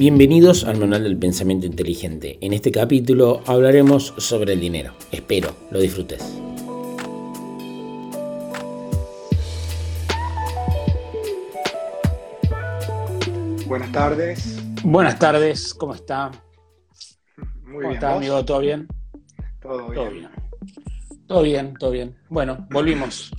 Bienvenidos 0.00 0.64
al 0.64 0.78
Manual 0.78 1.02
del 1.02 1.18
Pensamiento 1.18 1.66
Inteligente. 1.66 2.38
En 2.40 2.54
este 2.54 2.72
capítulo 2.72 3.42
hablaremos 3.44 4.14
sobre 4.16 4.54
el 4.54 4.60
dinero. 4.60 4.94
Espero 5.12 5.54
lo 5.70 5.78
disfrutes. 5.78 6.40
Buenas 13.66 13.92
tardes. 13.92 14.62
Buenas 14.82 15.18
tardes, 15.18 15.74
¿cómo 15.74 15.94
está? 15.94 16.30
Muy 17.36 17.64
¿Cómo 17.64 17.78
bien. 17.80 17.92
está, 17.92 18.08
¿vos? 18.08 18.16
amigo? 18.16 18.44
¿Todo 18.46 18.60
bien? 18.60 18.88
Todo 19.60 19.90
bien. 19.90 19.94
Todo 19.94 20.10
bien. 20.10 20.28
Todo 21.26 21.42
bien, 21.42 21.74
todo 21.78 21.90
bien. 21.90 22.16
Bueno, 22.30 22.66
volvimos. 22.70 23.30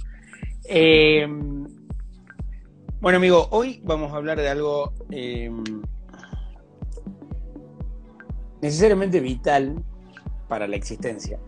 Eh, 0.65 1.25
bueno, 2.99 3.17
amigo, 3.17 3.47
hoy 3.49 3.81
vamos 3.83 4.13
a 4.13 4.17
hablar 4.17 4.39
de 4.39 4.47
algo 4.47 4.93
eh, 5.09 5.49
necesariamente 8.61 9.19
vital 9.19 9.83
para 10.47 10.67
la 10.67 10.75
existencia. 10.75 11.39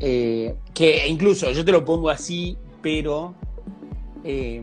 Eh, 0.00 0.54
que 0.74 1.08
incluso 1.08 1.50
yo 1.50 1.64
te 1.64 1.72
lo 1.72 1.84
pongo 1.84 2.08
así, 2.08 2.56
pero 2.82 3.34
eh, 4.24 4.62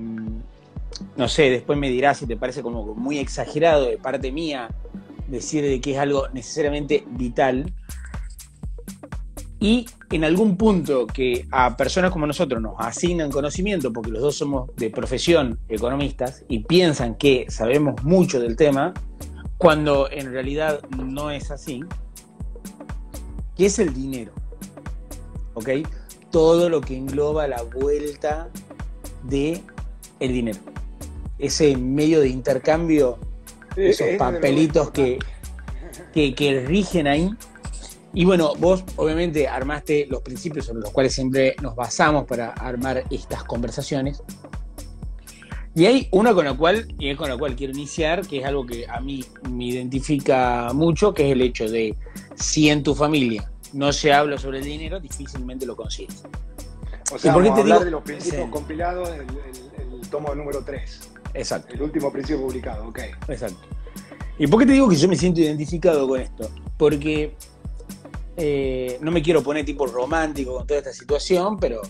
no 1.17 1.27
sé, 1.27 1.49
después 1.49 1.77
me 1.77 1.89
dirás 1.89 2.19
si 2.19 2.27
te 2.27 2.37
parece 2.37 2.61
como 2.61 2.95
muy 2.95 3.17
exagerado 3.19 3.85
de 3.85 3.97
parte 3.97 4.31
mía 4.31 4.69
decir 5.27 5.63
de 5.63 5.81
que 5.81 5.93
es 5.93 5.97
algo 5.97 6.27
necesariamente 6.29 7.03
vital. 7.11 7.73
Y 9.59 9.87
en 10.11 10.23
algún 10.23 10.57
punto 10.57 11.07
que 11.07 11.47
a 11.51 11.75
personas 11.75 12.11
como 12.11 12.27
nosotros 12.27 12.61
nos 12.61 12.75
asignan 12.77 13.31
conocimiento, 13.31 13.91
porque 13.91 14.11
los 14.11 14.21
dos 14.21 14.37
somos 14.37 14.69
de 14.75 14.89
profesión 14.89 15.59
economistas 15.69 16.43
y 16.47 16.59
piensan 16.59 17.15
que 17.15 17.45
sabemos 17.49 18.03
mucho 18.03 18.39
del 18.39 18.55
tema, 18.55 18.93
cuando 19.57 20.09
en 20.11 20.31
realidad 20.31 20.81
no 20.89 21.31
es 21.31 21.51
así, 21.51 21.83
que 23.55 23.67
es 23.67 23.79
el 23.79 23.93
dinero. 23.93 24.33
¿Ok? 25.53 25.69
Todo 26.31 26.69
lo 26.69 26.81
que 26.81 26.97
engloba 26.97 27.47
la 27.47 27.61
vuelta 27.61 28.49
de 29.23 29.61
el 30.19 30.33
dinero. 30.33 30.59
Ese 31.39 31.75
medio 31.77 32.19
de 32.21 32.29
intercambio, 32.29 33.17
esos 33.75 34.07
es 34.07 34.17
papelitos 34.17 34.91
que, 34.91 35.19
que 36.13 36.63
rigen 36.65 37.07
ahí. 37.07 37.29
Y 38.13 38.23
bueno, 38.23 38.53
vos 38.55 38.83
obviamente 38.95 39.47
armaste 39.47 40.07
los 40.09 40.21
principios 40.21 40.67
sobre 40.67 40.81
los 40.81 40.91
cuales 40.91 41.13
siempre 41.13 41.55
nos 41.61 41.75
basamos 41.75 42.25
para 42.25 42.51
armar 42.51 43.03
estas 43.09 43.43
conversaciones. 43.43 44.23
Y 45.75 45.85
hay 45.85 46.07
una 46.11 46.33
con 46.33 46.45
la 46.45 46.53
cual, 46.53 46.87
y 46.97 47.09
es 47.09 47.17
con 47.17 47.27
la 47.29 47.37
cual 47.37 47.55
quiero 47.55 47.73
iniciar, 47.73 48.25
que 48.25 48.39
es 48.39 48.45
algo 48.45 48.65
que 48.65 48.87
a 48.87 49.01
mí 49.01 49.25
me 49.49 49.65
identifica 49.65 50.71
mucho, 50.73 51.13
que 51.13 51.25
es 51.27 51.31
el 51.33 51.41
hecho 51.41 51.69
de 51.69 51.95
si 52.35 52.69
en 52.69 52.81
tu 52.81 52.95
familia 52.95 53.51
no 53.73 53.91
se 53.91 54.13
habla 54.13 54.37
sobre 54.37 54.59
el 54.59 54.65
dinero, 54.65 55.01
difícilmente 55.01 55.65
lo 55.65 55.75
consigues. 55.75 56.23
O 57.13 57.19
sea, 57.19 57.31
¿Y 57.31 57.33
por 57.33 57.43
qué 57.43 57.49
vamos 57.49 57.59
a 57.59 57.61
hablar 57.61 57.77
digo- 57.79 57.85
de 57.85 57.91
los 57.91 58.03
principios 58.03 58.45
Sí. 58.45 58.51
compilados 58.51 59.11
del 59.11 59.21
el- 59.21 60.01
el 60.01 60.09
tomo 60.09 60.33
número 60.33 60.63
3, 60.63 61.01
Exacto. 61.33 61.73
el 61.73 61.81
último 61.81 62.09
principio 62.11 62.41
publicado, 62.47 62.87
ok. 62.87 62.99
Exacto. 63.27 63.59
¿Y 64.39 64.47
por 64.47 64.61
qué 64.61 64.65
te 64.67 64.73
digo 64.73 64.87
que 64.87 64.95
yo 64.95 65.09
me 65.09 65.17
siento 65.17 65.41
identificado 65.41 66.07
con 66.07 66.21
esto? 66.21 66.49
Porque 66.77 67.35
eh, 68.37 68.97
no 69.01 69.11
me 69.11 69.21
quiero 69.21 69.41
poner 69.43 69.63
tipo 69.65 69.85
romántico 69.87 70.55
con 70.57 70.67
toda 70.67 70.79
esta 70.79 70.91
situación, 70.93 71.57
pero 71.57 71.81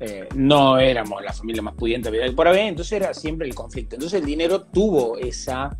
eh, 0.00 0.28
no 0.34 0.78
éramos 0.78 1.22
la 1.22 1.32
familia 1.32 1.62
más 1.62 1.74
pudiente 1.74 2.10
de 2.10 2.32
por 2.32 2.48
haber, 2.48 2.66
entonces 2.66 2.92
era 2.92 3.14
siempre 3.14 3.46
el 3.46 3.54
conflicto. 3.54 3.96
Entonces 3.96 4.20
el 4.20 4.26
dinero 4.26 4.62
tuvo 4.62 5.18
esa 5.18 5.76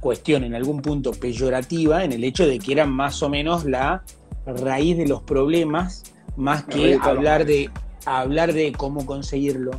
cuestión 0.00 0.44
en 0.44 0.54
algún 0.54 0.80
punto 0.80 1.12
peyorativa 1.12 2.04
en 2.04 2.12
el 2.12 2.24
hecho 2.24 2.46
de 2.46 2.58
que 2.58 2.72
era 2.72 2.86
más 2.86 3.22
o 3.22 3.28
menos 3.28 3.64
la 3.64 4.02
raíz 4.46 4.96
de 4.96 5.06
los 5.06 5.22
problemas, 5.22 6.04
más 6.36 6.64
que 6.64 6.98
hablar 7.00 7.44
de, 7.44 7.70
hablar 8.06 8.52
de 8.52 8.72
cómo 8.72 9.04
conseguirlo. 9.04 9.72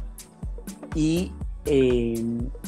Y 0.96 1.32
eh, 1.66 2.24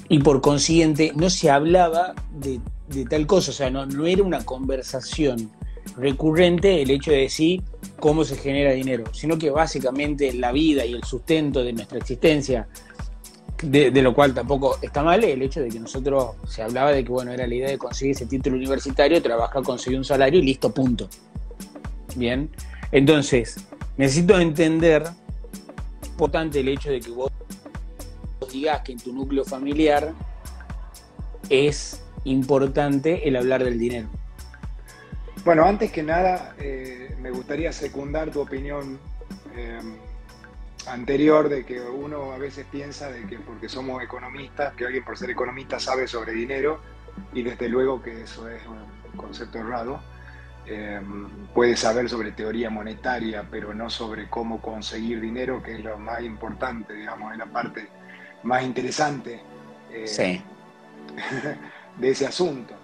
y 0.09 0.19
por 0.19 0.41
consiguiente 0.41 1.13
no 1.15 1.29
se 1.29 1.49
hablaba 1.49 2.13
de, 2.31 2.59
de 2.89 3.05
tal 3.05 3.25
cosa, 3.25 3.51
o 3.51 3.53
sea, 3.53 3.69
no, 3.69 3.85
no 3.85 4.05
era 4.05 4.23
una 4.23 4.43
conversación 4.43 5.49
recurrente 5.97 6.81
el 6.81 6.91
hecho 6.91 7.11
de 7.11 7.17
decir 7.17 7.61
cómo 7.99 8.23
se 8.23 8.35
genera 8.35 8.71
dinero, 8.71 9.05
sino 9.13 9.37
que 9.37 9.49
básicamente 9.49 10.33
la 10.33 10.51
vida 10.51 10.85
y 10.85 10.93
el 10.93 11.03
sustento 11.03 11.63
de 11.63 11.73
nuestra 11.73 11.97
existencia, 11.97 12.67
de, 13.61 13.91
lo 14.01 14.13
cual 14.13 14.33
tampoco 14.33 14.79
está 14.81 15.03
mal, 15.03 15.23
el 15.23 15.41
hecho 15.41 15.61
de 15.61 15.69
que 15.69 15.79
nosotros 15.79 16.31
se 16.47 16.63
hablaba 16.63 16.91
de 16.91 17.03
que 17.03 17.11
bueno, 17.11 17.31
era 17.31 17.45
la 17.45 17.53
idea 17.53 17.69
de 17.69 17.77
conseguir 17.77 18.15
ese 18.15 18.25
título 18.25 18.55
universitario, 18.57 19.21
trabajar, 19.21 19.61
conseguir 19.63 19.99
un 19.99 20.05
salario 20.05 20.39
y 20.39 20.43
listo, 20.43 20.73
punto. 20.73 21.07
Bien, 22.15 22.49
entonces, 22.91 23.57
necesito 23.97 24.39
entender, 24.39 25.03
importante 26.05 26.59
el 26.59 26.69
hecho 26.69 26.89
de 26.89 26.99
que 26.99 27.11
vos 27.11 27.31
digas 28.51 28.81
que 28.81 28.93
en 28.93 28.99
tu 28.99 29.13
núcleo 29.13 29.45
familiar 29.45 30.13
es 31.49 32.01
importante 32.25 33.27
el 33.27 33.35
hablar 33.35 33.63
del 33.63 33.79
dinero. 33.79 34.09
Bueno, 35.43 35.65
antes 35.65 35.91
que 35.91 36.03
nada, 36.03 36.53
eh, 36.59 37.15
me 37.19 37.31
gustaría 37.31 37.71
secundar 37.71 38.29
tu 38.29 38.41
opinión 38.41 38.99
eh, 39.55 39.79
anterior 40.85 41.49
de 41.49 41.65
que 41.65 41.81
uno 41.81 42.31
a 42.31 42.37
veces 42.37 42.65
piensa 42.71 43.11
de 43.11 43.25
que 43.25 43.39
porque 43.39 43.67
somos 43.67 44.03
economistas, 44.03 44.73
que 44.75 44.85
alguien 44.85 45.03
por 45.03 45.17
ser 45.17 45.31
economista 45.31 45.79
sabe 45.79 46.07
sobre 46.07 46.33
dinero, 46.33 46.79
y 47.33 47.41
desde 47.41 47.69
luego 47.69 48.03
que 48.03 48.21
eso 48.21 48.47
es 48.49 48.61
un 48.67 49.17
concepto 49.17 49.57
errado. 49.57 50.01
Eh, 50.67 51.01
puede 51.55 51.75
saber 51.75 52.07
sobre 52.07 52.31
teoría 52.33 52.69
monetaria, 52.69 53.47
pero 53.49 53.73
no 53.73 53.89
sobre 53.89 54.29
cómo 54.29 54.61
conseguir 54.61 55.19
dinero, 55.19 55.63
que 55.63 55.73
es 55.73 55.83
lo 55.83 55.97
más 55.97 56.21
importante, 56.21 56.93
digamos, 56.93 57.31
es 57.31 57.39
la 57.39 57.47
parte 57.47 57.89
más 58.43 58.63
interesante 58.63 59.41
Sí, 60.05 60.41
de 61.97 62.09
ese 62.09 62.25
asunto. 62.25 62.80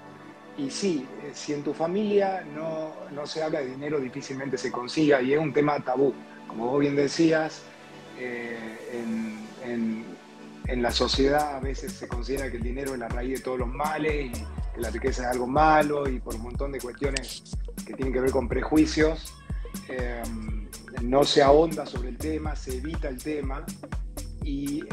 Y 0.58 0.72
sí, 0.72 1.06
eh, 1.24 1.32
si 1.34 1.54
en 1.54 1.64
tu 1.64 1.74
familia 1.74 2.44
no, 2.56 2.92
no 3.12 3.28
se 3.28 3.44
habla 3.44 3.60
de 3.60 3.68
dinero, 3.68 4.00
difícilmente 4.00 4.58
se 4.58 4.72
consiga 4.72 5.22
y 5.22 5.34
es 5.34 5.40
un 5.40 5.54
tema 5.54 5.80
tabú. 5.84 6.14
Como 6.48 6.68
vos 6.72 6.80
bien 6.80 6.96
decías, 6.96 7.62
eh, 8.20 8.58
en, 8.94 9.38
en- 9.64 10.82
la 10.82 10.92
sociedad 10.92 11.56
a 11.56 11.60
veces 11.62 11.94
se 11.94 12.08
considera 12.10 12.52
que 12.52 12.58
el 12.58 12.64
dinero 12.64 12.94
es 12.94 13.00
la 13.00 13.08
raíz 13.08 13.38
de 13.38 13.44
todos 13.44 13.60
los 13.60 13.70
males 13.70 14.26
y 14.26 14.32
que 14.32 14.82
la 14.82 14.90
riqueza 14.90 15.22
es 15.24 15.28
algo 15.30 15.48
malo 15.48 16.10
y 16.10 16.20
por 16.20 16.36
un 16.36 16.42
montón 16.42 16.74
de 16.74 16.80
cuestiones 16.82 17.44
que 17.86 17.94
tienen 17.94 18.12
que 18.14 18.20
ver 18.20 18.32
con 18.32 18.50
prejuicios. 18.50 19.34
eh, 19.90 20.22
no 21.02 21.24
se 21.24 21.42
ahonda 21.44 21.86
sobre 21.86 22.10
el 22.10 22.18
tema, 22.18 22.56
se 22.56 22.78
evita 22.78 23.08
el 23.08 23.22
tema 23.22 23.64
y 24.44 24.84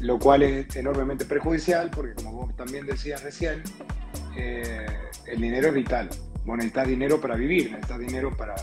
lo 0.00 0.18
cual 0.18 0.42
es 0.42 0.74
enormemente 0.76 1.24
perjudicial 1.26 1.90
porque 1.90 2.14
como 2.14 2.32
vos 2.32 2.56
también 2.56 2.86
decías 2.86 3.22
recién, 3.22 3.62
eh, 4.36 4.86
el 5.26 5.40
dinero 5.40 5.68
es 5.68 5.74
vital. 5.74 6.08
Vos 6.44 6.56
necesitas 6.56 6.86
dinero 6.88 7.20
para 7.20 7.36
vivir, 7.36 7.70
necesitas 7.70 7.98
dinero 7.98 8.36
para 8.36 8.54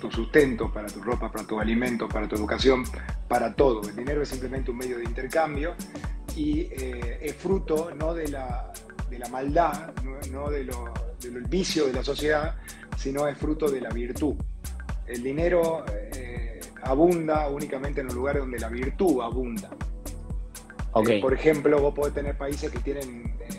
tu 0.00 0.10
sustento, 0.10 0.72
para 0.72 0.86
tu 0.88 1.00
ropa, 1.02 1.30
para 1.32 1.46
tu 1.46 1.58
alimento, 1.58 2.08
para 2.08 2.28
tu 2.28 2.36
educación, 2.36 2.84
para 3.26 3.54
todo. 3.54 3.82
El 3.88 3.96
dinero 3.96 4.22
es 4.22 4.28
simplemente 4.28 4.70
un 4.70 4.76
medio 4.78 4.98
de 4.98 5.04
intercambio 5.04 5.74
y 6.36 6.60
eh, 6.70 7.18
es 7.22 7.34
fruto 7.34 7.90
no 7.98 8.14
de 8.14 8.28
la, 8.28 8.72
de 9.10 9.18
la 9.18 9.28
maldad, 9.28 9.92
no, 10.04 10.18
no 10.30 10.50
de 10.50 10.64
lo- 10.64 10.92
del 11.20 11.42
vicio 11.44 11.86
de 11.86 11.92
la 11.94 12.04
sociedad, 12.04 12.54
sino 12.96 13.26
es 13.26 13.36
fruto 13.36 13.68
de 13.68 13.80
la 13.80 13.88
virtud. 13.88 14.36
El 15.06 15.22
dinero 15.24 15.84
eh, 16.14 16.60
abunda 16.82 17.48
únicamente 17.48 18.00
en 18.02 18.06
los 18.06 18.14
lugares 18.14 18.42
donde 18.42 18.58
la 18.60 18.68
virtud 18.68 19.20
abunda. 19.20 19.68
ok. 20.92 21.08
Eh, 21.08 21.20
por 21.20 21.34
ejemplo, 21.34 21.80
vos 21.80 21.92
podés 21.94 22.14
tener 22.14 22.36
países 22.38 22.70
que 22.70 22.78
tienen 22.78 23.36
eh, 23.40 23.57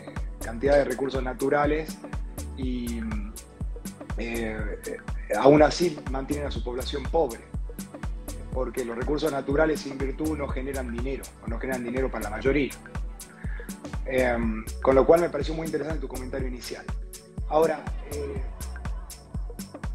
cantidad 0.50 0.78
de 0.78 0.84
recursos 0.84 1.22
naturales 1.22 1.96
y 2.56 3.00
eh, 4.18 4.76
aún 5.38 5.62
así 5.62 5.96
mantienen 6.10 6.48
a 6.48 6.50
su 6.50 6.64
población 6.64 7.04
pobre, 7.04 7.38
porque 8.52 8.84
los 8.84 8.96
recursos 8.96 9.30
naturales 9.30 9.78
sin 9.80 9.96
virtud 9.96 10.36
no 10.36 10.48
generan 10.48 10.90
dinero, 10.90 11.22
o 11.44 11.46
no 11.46 11.60
generan 11.60 11.84
dinero 11.84 12.10
para 12.10 12.24
la 12.24 12.30
mayoría. 12.30 12.72
Eh, 14.06 14.36
con 14.82 14.96
lo 14.96 15.06
cual 15.06 15.20
me 15.20 15.30
pareció 15.30 15.54
muy 15.54 15.66
interesante 15.66 16.00
tu 16.00 16.08
comentario 16.08 16.48
inicial. 16.48 16.84
Ahora, 17.48 17.84
eh, 18.10 18.42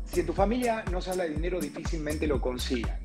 si 0.06 0.22
en 0.22 0.26
tu 0.26 0.32
familia 0.32 0.86
no 0.90 1.02
se 1.02 1.10
habla 1.12 1.26
de 1.26 1.32
dinero, 1.32 1.60
difícilmente 1.60 2.28
lo 2.28 2.40
consigan. 2.40 2.98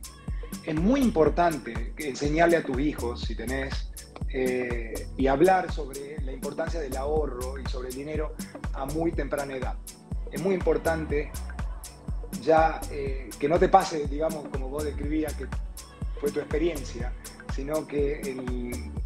Es 0.64 0.76
muy 0.76 1.00
importante 1.00 1.94
enseñarle 1.96 2.58
a 2.58 2.62
tus 2.62 2.78
hijos, 2.78 3.22
si 3.22 3.34
tenés, 3.34 3.90
eh, 4.32 5.08
y 5.16 5.26
hablar 5.26 5.72
sobre 5.72 6.09
importancia 6.40 6.80
del 6.80 6.96
ahorro 6.96 7.58
y 7.58 7.68
sobre 7.68 7.90
el 7.90 7.94
dinero 7.94 8.32
a 8.72 8.86
muy 8.86 9.12
temprana 9.12 9.54
edad. 9.54 9.74
Es 10.32 10.40
muy 10.40 10.54
importante 10.54 11.30
ya 12.42 12.80
eh, 12.90 13.28
que 13.38 13.46
no 13.46 13.58
te 13.58 13.68
pase, 13.68 14.06
digamos, 14.06 14.48
como 14.48 14.68
vos 14.68 14.84
describías, 14.84 15.34
que 15.34 15.46
fue 16.18 16.30
tu 16.30 16.40
experiencia, 16.40 17.12
sino 17.54 17.86
que 17.86 18.20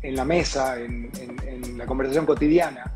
en, 0.02 0.14
la 0.16 0.25
mesa, 0.25 0.78
en 0.78 1.78
la 1.78 1.86
conversación 1.86 2.26
cotidiana, 2.26 2.94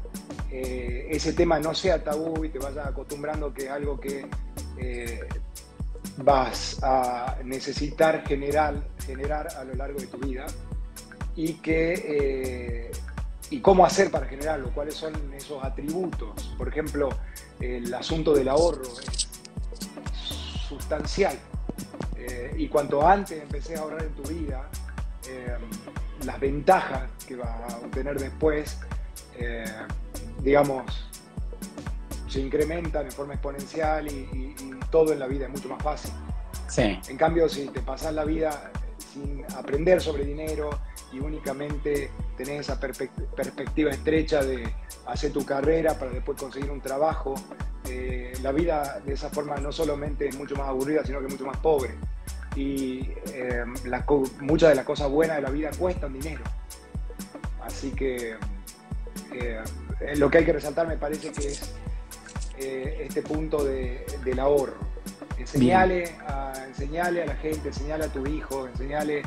eh, 0.50 1.08
ese 1.11 1.34
tema 1.34 1.58
no 1.58 1.75
sea 1.75 2.02
tabú 2.02 2.44
y 2.44 2.49
te 2.49 2.58
vayas 2.58 2.87
acostumbrando 2.87 3.52
que 3.52 3.64
es 3.64 3.70
algo 3.70 4.00
que 4.00 4.26
eh, 4.79 5.20
vas 6.19 6.79
a 6.82 7.37
necesitar 7.44 8.26
generar, 8.26 8.82
generar 9.05 9.49
a 9.56 9.64
lo 9.64 9.75
largo 9.75 10.00
de 10.00 10.06
tu 10.06 10.19
vida 10.19 10.46
y 11.37 11.55
que 11.55 12.91
y 13.50 13.61
cómo 13.61 13.85
hacer 13.85 14.11
para 14.11 14.27
generarlo, 14.27 14.71
cuáles 14.75 14.95
son 14.95 15.15
esos 15.35 15.62
atributos. 15.65 16.55
Por 16.56 16.69
ejemplo, 16.69 17.09
el 17.61 17.93
asunto 17.95 18.35
del 18.35 18.49
ahorro 18.49 18.83
es 18.83 19.29
sustancial. 20.69 21.39
y 22.56 22.69
cuanto 22.69 23.06
antes 23.06 23.41
empecé 23.41 23.77
a 23.77 23.81
ahorrar 23.81 24.03
en 24.03 24.15
tu 24.15 24.23
vida, 24.29 24.69
las 26.25 26.41
ventajas 26.41 27.11
que 27.27 27.37
vas 27.37 27.73
a 27.73 27.79
obtener 27.79 28.19
después 28.19 28.79
eh, 29.39 29.65
digamos, 30.43 30.85
se 32.29 32.41
incrementan 32.41 33.06
en 33.06 33.12
forma 33.12 33.35
exponencial 33.35 34.09
y, 34.09 34.55
todo 34.91 35.12
en 35.12 35.19
la 35.19 35.27
vida 35.27 35.44
es 35.44 35.51
mucho 35.51 35.69
más 35.69 35.83
fácil. 35.83 36.11
Sí. 36.67 36.99
En 37.09 37.19
cambio, 37.19 37.47
si 37.47 37.67
te 37.67 37.83
pasas 37.83 38.15
la 38.15 38.25
vida 38.25 38.71
sin 39.12 39.44
aprender 39.55 40.01
sobre 40.01 40.25
dinero 40.25 40.71
y 41.12 41.20
únicamente 41.20 42.10
tenés 42.37 42.60
esa 42.60 42.78
perspectiva 42.78 43.90
estrecha 43.90 44.43
de 44.43 44.72
hacer 45.06 45.32
tu 45.32 45.44
carrera 45.44 45.99
para 45.99 46.10
después 46.10 46.38
conseguir 46.38 46.70
un 46.70 46.81
trabajo, 46.81 47.34
eh, 47.90 48.32
la 48.43 48.52
vida 48.52 49.00
de 49.05 49.14
esa 49.14 49.31
forma 49.31 49.56
no 49.56 49.72
solamente 49.72 50.28
es 50.28 50.37
mucho 50.37 50.55
más 50.56 50.69
aburrida, 50.69 51.05
sino 51.05 51.20
que 51.20 51.26
es 51.26 51.32
mucho 51.32 51.46
más 51.46 51.56
pobre. 51.58 51.94
Y 52.55 53.10
eh, 53.32 53.64
muchas 54.40 54.70
de 54.70 54.75
las 54.75 54.84
cosas 54.84 55.10
buenas 55.10 55.37
de 55.37 55.43
la 55.43 55.50
vida 55.50 55.70
cuestan 55.78 56.12
dinero. 56.12 56.43
Así 57.62 57.93
que 57.93 58.37
eh, 59.32 59.62
lo 60.16 60.31
que 60.31 60.38
hay 60.38 60.44
que 60.44 60.52
resaltar 60.52 60.87
me 60.87 60.96
parece 60.96 61.32
que 61.32 61.46
es 61.49 61.75
este 62.58 63.22
punto 63.22 63.62
del 63.64 64.38
ahorro. 64.38 64.88
Enseñale 65.38 66.16
a, 66.26 66.52
enseñale 66.66 67.22
a 67.22 67.26
la 67.26 67.37
gente, 67.37 67.69
enseñale 67.69 68.06
a 68.06 68.08
tu 68.08 68.26
hijo, 68.26 68.66
enseñale, 68.66 69.22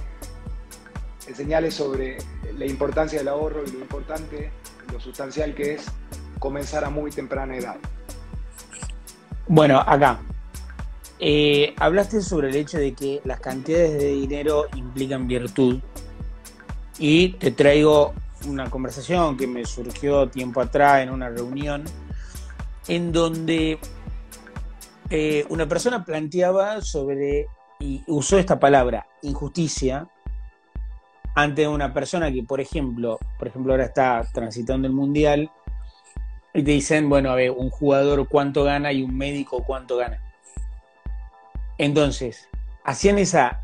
enseñale 1.31 1.71
sobre 1.71 2.17
la 2.57 2.65
importancia 2.65 3.19
del 3.19 3.27
ahorro 3.27 3.63
y 3.65 3.71
lo 3.71 3.79
importante, 3.79 4.51
lo 4.91 4.99
sustancial 4.99 5.55
que 5.55 5.73
es 5.75 5.85
comenzar 6.39 6.83
a 6.83 6.89
muy 6.89 7.11
temprana 7.11 7.57
edad. 7.57 7.77
Bueno, 9.47 9.79
acá. 9.79 10.19
Eh, 11.23 11.75
hablaste 11.77 12.21
sobre 12.21 12.49
el 12.49 12.55
hecho 12.55 12.79
de 12.79 12.93
que 12.93 13.21
las 13.25 13.39
cantidades 13.39 13.93
de 13.93 14.07
dinero 14.07 14.65
implican 14.75 15.27
virtud 15.27 15.79
y 16.97 17.33
te 17.33 17.51
traigo 17.51 18.13
una 18.47 18.71
conversación 18.71 19.37
que 19.37 19.45
me 19.45 19.65
surgió 19.65 20.27
tiempo 20.29 20.61
atrás 20.61 21.03
en 21.03 21.11
una 21.11 21.29
reunión, 21.29 21.83
en 22.87 23.11
donde 23.11 23.77
eh, 25.11 25.45
una 25.49 25.67
persona 25.67 26.03
planteaba 26.03 26.81
sobre, 26.81 27.47
y 27.79 28.03
usó 28.07 28.39
esta 28.39 28.59
palabra, 28.59 29.05
injusticia, 29.21 30.07
ante 31.35 31.67
una 31.67 31.93
persona 31.93 32.31
que, 32.31 32.43
por 32.43 32.59
ejemplo, 32.59 33.19
por 33.39 33.47
ejemplo, 33.47 33.73
ahora 33.73 33.85
está 33.85 34.25
transitando 34.33 34.87
el 34.87 34.93
mundial 34.93 35.49
y 36.53 36.63
te 36.63 36.71
dicen, 36.71 37.09
bueno, 37.09 37.31
a 37.31 37.35
ver, 37.35 37.51
un 37.51 37.69
jugador 37.69 38.27
cuánto 38.27 38.63
gana 38.63 38.91
y 38.91 39.03
un 39.03 39.15
médico 39.15 39.63
cuánto 39.63 39.97
gana. 39.97 40.21
Entonces, 41.77 42.47
hacían 42.83 43.17
esa 43.17 43.61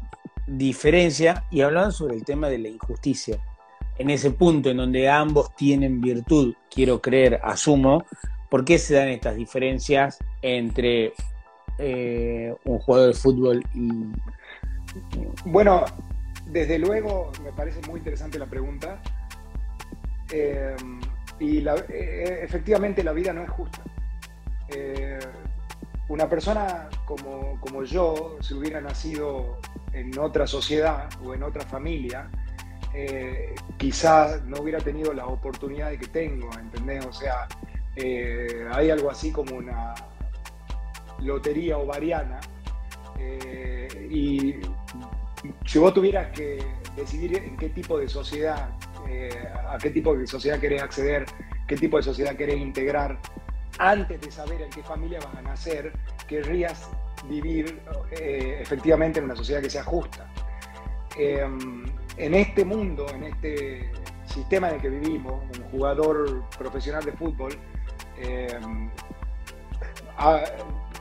diferencia 0.47 1.43
y 1.51 1.61
hablaban 1.61 1.91
sobre 1.91 2.15
el 2.15 2.23
tema 2.23 2.47
de 2.47 2.57
la 2.57 2.69
injusticia 2.69 3.37
en 3.97 4.09
ese 4.09 4.31
punto 4.31 4.69
en 4.69 4.77
donde 4.77 5.09
ambos 5.09 5.55
tienen 5.55 6.01
virtud, 6.01 6.53
quiero 6.69 7.01
creer, 7.01 7.39
asumo, 7.43 8.05
¿por 8.49 8.63
qué 8.63 8.77
se 8.77 8.93
dan 8.93 9.09
estas 9.09 9.35
diferencias 9.35 10.19
entre 10.41 11.13
eh, 11.79 12.55
un 12.65 12.79
jugador 12.79 13.13
de 13.13 13.19
fútbol 13.19 13.63
y... 13.73 13.89
Bueno, 15.45 15.85
desde 16.49 16.79
luego 16.79 17.31
me 17.43 17.51
parece 17.51 17.81
muy 17.87 17.99
interesante 17.99 18.39
la 18.39 18.47
pregunta. 18.47 19.01
Eh, 20.31 20.75
y 21.39 21.65
eh, 21.67 22.39
efectivamente 22.43 23.03
la 23.03 23.13
vida 23.13 23.31
no 23.33 23.43
es 23.43 23.49
justa. 23.49 23.81
una 26.09 26.29
persona 26.29 26.89
como, 27.05 27.59
como 27.59 27.83
yo, 27.83 28.37
si 28.41 28.53
hubiera 28.53 28.81
nacido 28.81 29.59
en 29.93 30.17
otra 30.19 30.47
sociedad 30.47 31.09
o 31.23 31.33
en 31.33 31.43
otra 31.43 31.63
familia, 31.65 32.29
eh, 32.93 33.53
quizás 33.77 34.43
no 34.45 34.61
hubiera 34.61 34.79
tenido 34.79 35.13
la 35.13 35.27
oportunidad 35.27 35.91
que 35.91 36.07
tengo, 36.07 36.49
¿entendés? 36.57 37.05
O 37.05 37.13
sea, 37.13 37.47
eh, 37.95 38.65
hay 38.71 38.89
algo 38.89 39.11
así 39.11 39.31
como 39.31 39.55
una 39.55 39.93
lotería 41.19 41.77
ovariana 41.77 42.39
eh, 43.19 44.07
y 44.09 44.55
si 45.65 45.79
vos 45.79 45.93
tuvieras 45.93 46.31
que 46.31 46.63
decidir 46.95 47.37
en 47.37 47.57
qué 47.57 47.69
tipo 47.69 47.97
de 47.99 48.07
sociedad, 48.07 48.69
a 49.69 49.77
qué 49.77 49.89
tipo 49.91 50.15
de 50.15 50.27
sociedad 50.27 50.59
querés 50.59 50.81
acceder, 50.81 51.25
qué 51.67 51.75
tipo 51.75 51.97
de 51.97 52.03
sociedad 52.03 52.35
querés 52.35 52.57
integrar, 52.57 53.19
antes 53.79 54.19
de 54.21 54.31
saber 54.31 54.61
en 54.61 54.69
qué 54.69 54.81
familia 54.83 55.19
vas 55.19 55.35
a 55.35 55.41
nacer, 55.41 55.93
querrías 56.27 56.89
vivir 57.29 57.79
efectivamente 58.11 59.19
en 59.19 59.25
una 59.25 59.35
sociedad 59.35 59.61
que 59.61 59.69
sea 59.69 59.83
justa. 59.83 60.27
En 61.15 62.33
este 62.33 62.65
mundo, 62.65 63.05
en 63.13 63.23
este 63.23 63.91
sistema 64.25 64.69
en 64.69 64.75
el 64.75 64.81
que 64.81 64.89
vivimos, 64.89 65.43
un 65.57 65.63
jugador 65.71 66.43
profesional 66.57 67.03
de 67.03 67.11
fútbol 67.13 67.53
eh, 68.17 68.47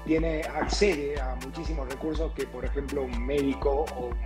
tiene, 0.07 0.41
accede 0.43 1.21
a 1.21 1.35
muchísimos 1.45 1.89
recursos 1.89 2.33
que, 2.33 2.47
por 2.47 2.65
ejemplo, 2.65 3.03
un 3.03 3.27
médico 3.27 3.85
o 3.97 4.07
un 4.07 4.17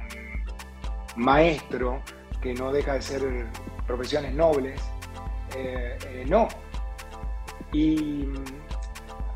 maestro, 1.17 2.03
que 2.41 2.55
no 2.55 2.71
deja 2.73 2.95
de 2.95 3.03
ser 3.03 3.47
profesiones 3.87 4.35
nobles, 4.35 4.81
eh, 5.57 5.99
eh, 6.07 6.25
no. 6.29 6.49
Y 7.73 8.29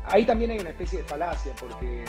ahí 0.05 0.25
también 0.25 0.51
hay 0.51 0.59
una 0.59 0.69
especie 0.69 0.99
de 0.99 1.05
falacia, 1.05 1.51
porque 1.59 2.05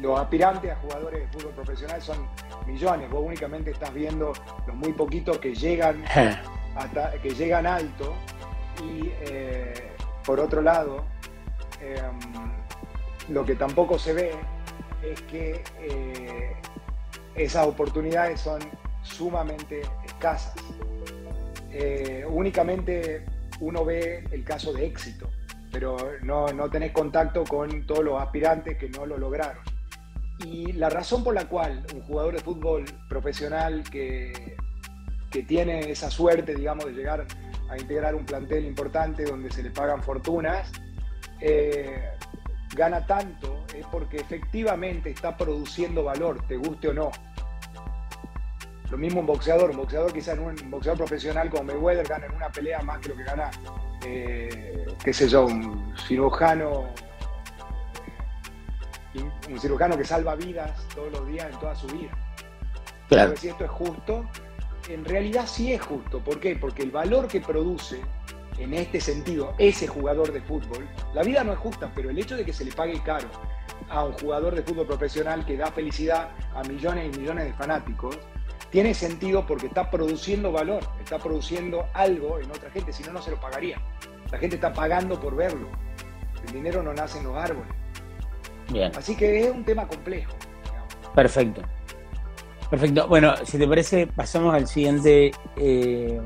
los 0.00 0.18
aspirantes 0.18 0.70
a 0.70 0.76
jugadores 0.76 1.20
de 1.20 1.38
fútbol 1.38 1.54
profesional 1.54 2.00
son 2.00 2.28
millones. 2.66 3.10
Vos 3.10 3.22
únicamente 3.24 3.70
estás 3.70 3.92
viendo 3.92 4.32
los 4.66 4.76
muy 4.76 4.92
poquitos 4.92 5.38
que 5.38 5.54
llegan, 5.54 6.04
hasta, 6.76 7.12
que 7.20 7.30
llegan 7.30 7.66
alto. 7.66 8.14
Y 8.82 9.10
eh, 9.22 9.92
por 10.24 10.40
otro 10.40 10.62
lado, 10.62 11.04
em, 11.80 12.61
lo 13.32 13.44
que 13.44 13.54
tampoco 13.54 13.98
se 13.98 14.12
ve 14.12 14.32
es 15.02 15.20
que 15.22 15.64
eh, 15.80 16.56
esas 17.34 17.66
oportunidades 17.66 18.40
son 18.40 18.60
sumamente 19.02 19.82
escasas. 20.04 20.54
Eh, 21.70 22.24
únicamente 22.28 23.24
uno 23.60 23.84
ve 23.84 24.24
el 24.30 24.44
caso 24.44 24.72
de 24.72 24.86
éxito, 24.86 25.30
pero 25.70 25.96
no, 26.22 26.48
no 26.48 26.68
tenés 26.68 26.92
contacto 26.92 27.44
con 27.44 27.86
todos 27.86 28.04
los 28.04 28.20
aspirantes 28.20 28.76
que 28.76 28.90
no 28.90 29.06
lo 29.06 29.16
lograron. 29.16 29.62
Y 30.44 30.72
la 30.72 30.90
razón 30.90 31.24
por 31.24 31.34
la 31.34 31.48
cual 31.48 31.86
un 31.94 32.02
jugador 32.02 32.34
de 32.34 32.40
fútbol 32.40 32.84
profesional 33.08 33.82
que, 33.90 34.56
que 35.30 35.42
tiene 35.42 35.90
esa 35.90 36.10
suerte, 36.10 36.54
digamos, 36.54 36.86
de 36.86 36.92
llegar 36.92 37.26
a 37.70 37.78
integrar 37.78 38.14
un 38.14 38.26
plantel 38.26 38.66
importante 38.66 39.24
donde 39.24 39.50
se 39.50 39.62
le 39.62 39.70
pagan 39.70 40.02
fortunas, 40.02 40.70
eh, 41.40 42.11
gana 42.74 43.06
tanto 43.06 43.64
es 43.74 43.86
porque 43.86 44.18
efectivamente 44.18 45.10
está 45.10 45.36
produciendo 45.36 46.04
valor, 46.04 46.46
te 46.46 46.56
guste 46.56 46.88
o 46.88 46.94
no. 46.94 47.10
Lo 48.90 48.98
mismo 48.98 49.20
un 49.20 49.26
boxeador, 49.26 49.70
un 49.70 49.78
boxeador 49.78 50.12
quizás 50.12 50.38
un, 50.38 50.54
un 50.62 50.70
boxeador 50.70 50.98
profesional 50.98 51.48
como 51.48 51.64
Mayweather 51.64 52.06
gana 52.06 52.26
en 52.26 52.34
una 52.34 52.50
pelea 52.50 52.80
más 52.82 52.98
que 53.00 53.08
lo 53.08 53.16
que 53.16 53.24
gana, 53.24 53.50
eh, 54.04 54.86
qué 55.02 55.12
sé 55.12 55.28
yo, 55.28 55.46
un 55.46 55.94
cirujano 56.06 56.92
un 59.50 59.60
cirujano 59.60 59.96
que 59.96 60.04
salva 60.04 60.34
vidas 60.34 60.86
todos 60.94 61.12
los 61.12 61.26
días 61.26 61.46
en 61.52 61.60
toda 61.60 61.74
su 61.74 61.86
vida. 61.88 62.10
Claro. 63.08 63.36
si 63.36 63.48
esto 63.48 63.64
es 63.64 63.70
justo, 63.70 64.24
en 64.88 65.04
realidad 65.04 65.46
sí 65.46 65.72
es 65.72 65.82
justo. 65.82 66.20
¿Por 66.20 66.40
qué? 66.40 66.56
Porque 66.56 66.82
el 66.82 66.90
valor 66.90 67.28
que 67.28 67.40
produce 67.40 68.00
en 68.62 68.74
este 68.74 69.00
sentido 69.00 69.54
ese 69.58 69.86
jugador 69.86 70.32
de 70.32 70.40
fútbol, 70.40 70.88
la 71.14 71.22
vida 71.22 71.44
no 71.44 71.52
es 71.52 71.58
justa, 71.58 71.90
pero 71.94 72.10
el 72.10 72.18
hecho 72.18 72.36
de 72.36 72.44
que 72.44 72.52
se 72.52 72.64
le 72.64 72.72
pague 72.72 73.02
caro 73.02 73.28
a 73.88 74.04
un 74.04 74.12
jugador 74.12 74.54
de 74.54 74.62
fútbol 74.62 74.86
profesional 74.86 75.44
que 75.44 75.56
da 75.56 75.66
felicidad 75.72 76.30
a 76.54 76.62
millones 76.62 77.14
y 77.14 77.18
millones 77.18 77.46
de 77.46 77.52
fanáticos, 77.54 78.18
tiene 78.70 78.94
sentido 78.94 79.46
porque 79.46 79.66
está 79.66 79.90
produciendo 79.90 80.50
valor, 80.50 80.82
está 81.00 81.18
produciendo 81.18 81.86
algo 81.92 82.38
en 82.38 82.50
otra 82.50 82.70
gente, 82.70 82.92
si 82.92 83.02
no, 83.02 83.12
no 83.12 83.20
se 83.20 83.30
lo 83.30 83.40
pagaría. 83.40 83.76
La 84.30 84.38
gente 84.38 84.56
está 84.56 84.72
pagando 84.72 85.20
por 85.20 85.36
verlo. 85.36 85.68
El 86.46 86.54
dinero 86.54 86.82
no 86.82 86.94
nace 86.94 87.18
en 87.18 87.24
los 87.24 87.36
árboles. 87.36 87.70
Así 88.96 89.14
que 89.14 89.44
es 89.44 89.50
un 89.50 89.64
tema 89.64 89.86
complejo. 89.86 90.32
Perfecto. 91.14 91.60
Perfecto. 92.70 93.06
Bueno, 93.06 93.34
si 93.44 93.58
te 93.58 93.68
parece, 93.68 94.06
pasamos 94.06 94.54
al 94.54 94.66
siguiente 94.66 95.32
eh, 95.56 96.18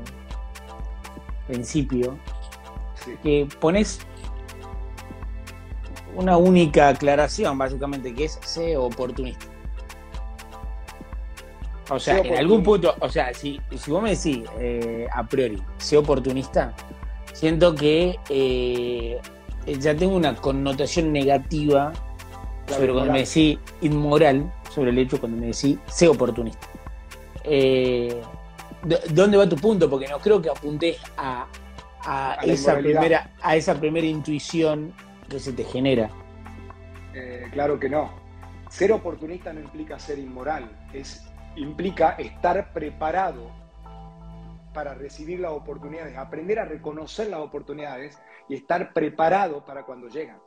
principio. 1.47 2.17
que 3.23 3.47
pones 3.59 3.99
una 6.15 6.35
única 6.37 6.89
aclaración, 6.89 7.57
básicamente, 7.57 8.13
que 8.13 8.25
es 8.25 8.39
ser 8.43 8.77
oportunista. 8.77 9.45
O 11.89 11.99
sea, 11.99 12.19
en 12.19 12.35
algún 12.35 12.63
punto, 12.63 12.95
o 12.99 13.09
sea, 13.09 13.33
si, 13.33 13.61
si 13.77 13.91
vos 13.91 14.03
me 14.03 14.15
decís 14.15 14.43
eh, 14.59 15.07
a 15.13 15.23
priori, 15.25 15.61
sé 15.77 15.95
oportunista, 15.95 16.73
siento 17.31 17.73
que 17.75 18.17
eh, 18.29 19.21
ya 19.79 19.95
tengo 19.95 20.15
una 20.15 20.35
connotación 20.35 21.13
negativa 21.13 21.93
sobre 22.67 22.91
cuando 22.91 23.13
me 23.13 23.19
decís 23.19 23.57
inmoral, 23.81 24.51
sobre 24.69 24.89
el 24.89 24.97
hecho 24.97 25.19
cuando 25.19 25.37
me 25.37 25.47
decís 25.47 25.77
sé 25.87 26.09
oportunista. 26.09 26.67
Eh, 27.45 28.21
¿Dónde 29.11 29.37
va 29.37 29.47
tu 29.47 29.55
punto? 29.55 29.89
Porque 29.89 30.07
no 30.07 30.19
creo 30.19 30.41
que 30.41 30.49
apuntes 30.49 30.97
a, 31.17 31.47
esa, 32.43 32.77
primera, 32.77 33.31
a 33.41 33.55
esa 33.55 33.75
primera 33.75 34.07
intuición 34.07 34.93
que 35.29 35.39
se 35.39 35.53
te 35.53 35.63
genera. 35.63 36.09
claro 37.51 37.79
que 37.79 37.89
no. 37.89 38.11
Ser 38.69 38.91
oportunista 38.91 39.53
no 39.53 39.61
implica 39.61 39.97
ser 39.97 40.19
inmoral, 40.19 40.69
es 40.93 41.23
implica 41.57 42.11
estar 42.11 42.71
preparado 42.71 43.51
para 44.73 44.93
recibir 44.93 45.39
las 45.39 45.51
oportunidades, 45.51 46.15
aprender 46.17 46.59
a 46.59 46.65
reconocer 46.65 47.29
las 47.29 47.39
oportunidades 47.39 48.17
y 48.47 48.55
estar 48.55 48.93
preparado 48.93 49.65
para 49.65 49.83
cuando 49.83 50.07
llegan. 50.07 50.39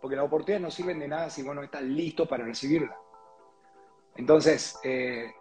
Porque 0.00 0.16
las 0.16 0.24
oportunidades 0.24 0.62
no 0.62 0.70
sirven 0.70 0.98
de 0.98 1.08
nada 1.08 1.30
si 1.30 1.42
vos 1.42 1.54
no 1.54 1.62
estás 1.62 1.82
listo 1.82 2.26
para 2.26 2.44
recibirlas. 2.44 2.96
Entonces, 4.16 4.78
eh, 4.82 5.32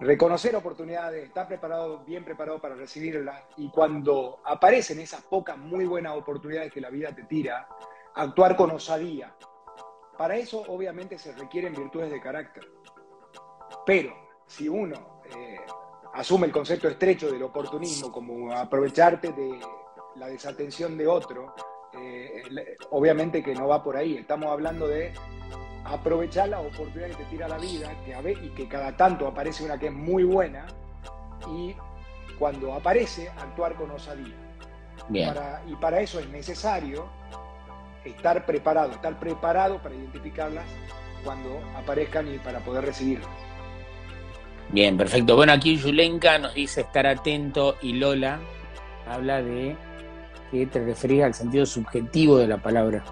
reconocer 0.00 0.54
oportunidades, 0.54 1.24
estar 1.24 1.48
preparado, 1.48 2.04
bien 2.04 2.24
preparado 2.24 2.60
para 2.60 2.74
recibirlas 2.74 3.42
y 3.56 3.68
cuando 3.70 4.40
aparecen 4.44 5.00
esas 5.00 5.22
pocas 5.22 5.58
muy 5.58 5.86
buenas 5.86 6.16
oportunidades 6.16 6.72
que 6.72 6.80
la 6.80 6.90
vida 6.90 7.14
te 7.14 7.24
tira, 7.24 7.68
actuar 8.14 8.56
con 8.56 8.70
osadía. 8.70 9.34
Para 10.16 10.36
eso 10.36 10.64
obviamente 10.68 11.18
se 11.18 11.32
requieren 11.32 11.74
virtudes 11.74 12.10
de 12.10 12.20
carácter. 12.20 12.64
Pero 13.84 14.14
si 14.46 14.68
uno 14.68 15.22
eh, 15.36 15.58
asume 16.14 16.46
el 16.46 16.52
concepto 16.52 16.88
estrecho 16.88 17.30
del 17.30 17.42
oportunismo 17.42 18.10
como 18.10 18.52
aprovecharte 18.52 19.32
de 19.32 19.60
la 20.16 20.26
desatención 20.28 20.96
de 20.96 21.06
otro, 21.06 21.54
eh, 21.92 22.42
obviamente 22.90 23.42
que 23.42 23.54
no 23.54 23.68
va 23.68 23.82
por 23.82 23.96
ahí. 23.96 24.16
Estamos 24.16 24.50
hablando 24.50 24.86
de 24.88 25.12
aprovechar 25.92 26.48
la 26.48 26.60
oportunidad 26.60 27.08
que 27.08 27.16
te 27.16 27.24
tira 27.24 27.48
la 27.48 27.58
vida 27.58 27.90
que 28.04 28.14
a 28.14 28.20
y 28.20 28.50
que 28.50 28.68
cada 28.68 28.96
tanto 28.96 29.26
aparece 29.26 29.64
una 29.64 29.78
que 29.78 29.86
es 29.86 29.92
muy 29.92 30.24
buena 30.24 30.66
y 31.48 31.74
cuando 32.38 32.74
aparece 32.74 33.28
actuar 33.30 33.74
con 33.74 33.90
osadía. 33.90 34.34
y 35.66 35.74
para 35.76 36.00
eso 36.00 36.20
es 36.20 36.28
necesario 36.28 37.08
estar 38.04 38.44
preparado, 38.46 38.92
estar 38.92 39.18
preparado 39.18 39.78
para 39.82 39.94
identificarlas 39.94 40.64
cuando 41.24 41.60
aparezcan 41.76 42.32
y 42.32 42.38
para 42.38 42.60
poder 42.60 42.84
recibirlas. 42.84 43.28
Bien, 44.70 44.96
perfecto. 44.96 45.34
Bueno, 45.34 45.52
aquí 45.52 45.76
Yulenka 45.76 46.38
nos 46.38 46.54
dice 46.54 46.82
estar 46.82 47.06
atento 47.06 47.76
y 47.80 47.94
Lola 47.94 48.38
habla 49.06 49.42
de 49.42 49.76
que 50.50 50.66
te 50.66 50.84
referís 50.84 51.22
al 51.22 51.34
sentido 51.34 51.64
subjetivo 51.64 52.38
de 52.38 52.48
la 52.48 52.58
palabra. 52.58 53.02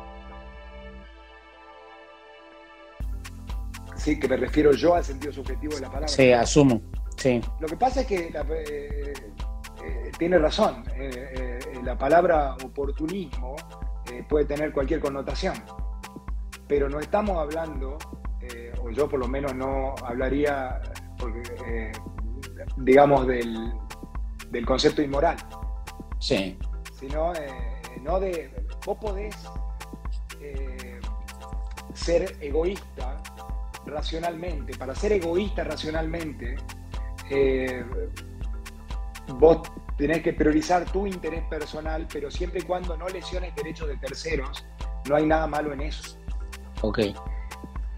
Sí, 4.07 4.21
que 4.21 4.29
me 4.29 4.37
refiero 4.37 4.71
yo 4.71 4.95
al 4.95 5.03
sentido 5.03 5.33
subjetivo 5.33 5.75
de 5.75 5.81
la 5.81 5.89
palabra. 5.89 6.07
Sí, 6.07 6.31
asumo. 6.31 6.81
Sí. 7.17 7.41
Lo 7.59 7.67
que 7.67 7.77
pasa 7.77 8.03
es 8.03 8.07
que 8.07 8.29
eh, 8.29 9.13
eh, 9.85 10.13
tiene 10.17 10.39
razón. 10.39 10.85
Eh, 10.95 11.59
la 11.83 11.99
palabra 11.99 12.55
oportunismo 12.65 13.57
puede 14.29 14.45
tener 14.45 14.71
cualquier 14.71 15.01
connotación, 15.01 15.55
pero 16.69 16.89
no 16.89 17.01
estamos 17.01 17.37
hablando, 17.37 17.99
o 18.81 18.91
yo 18.91 19.09
por 19.09 19.19
lo 19.19 19.27
menos 19.27 19.57
no 19.57 19.97
hablaría 20.05 20.81
porque, 21.19 21.91
digamos, 22.77 23.27
del, 23.27 23.75
concepto 24.65 25.03
inmoral. 25.03 25.37
Sí. 26.21 26.57
Sino, 26.93 27.33
no 28.05 28.21
de. 28.21 28.53
Vos 28.85 28.99
podés 28.99 29.35
ser 31.93 32.37
egoísta 32.41 33.16
racionalmente. 33.87 34.77
Para 34.77 34.95
ser 34.95 35.13
egoísta 35.13 35.65
racionalmente, 35.65 36.57
vos 39.39 39.63
tenés 39.97 40.23
que 40.23 40.33
priorizar 40.33 40.85
tu 40.93 41.07
interés 41.07 41.45
personal, 41.45 42.07
pero 42.13 42.31
siempre 42.31 42.61
y 42.61 42.63
cuando 42.63 42.97
no 42.97 43.09
lesiones 43.09 43.55
derechos 43.55 43.89
de 43.89 43.97
terceros, 43.97 44.65
no 45.09 45.17
hay 45.17 45.27
nada 45.27 45.47
malo 45.47 45.73
en 45.73 45.83
eso. 45.83 46.19
Ok. 46.83 47.01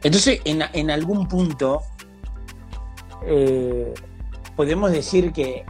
Entonces, 0.03 0.41
en, 0.45 0.63
en 0.73 0.91
algún 0.91 1.27
punto, 1.27 1.83
eh, 3.25 3.93
podemos 4.55 4.93
decir 4.93 5.33
que 5.33 5.65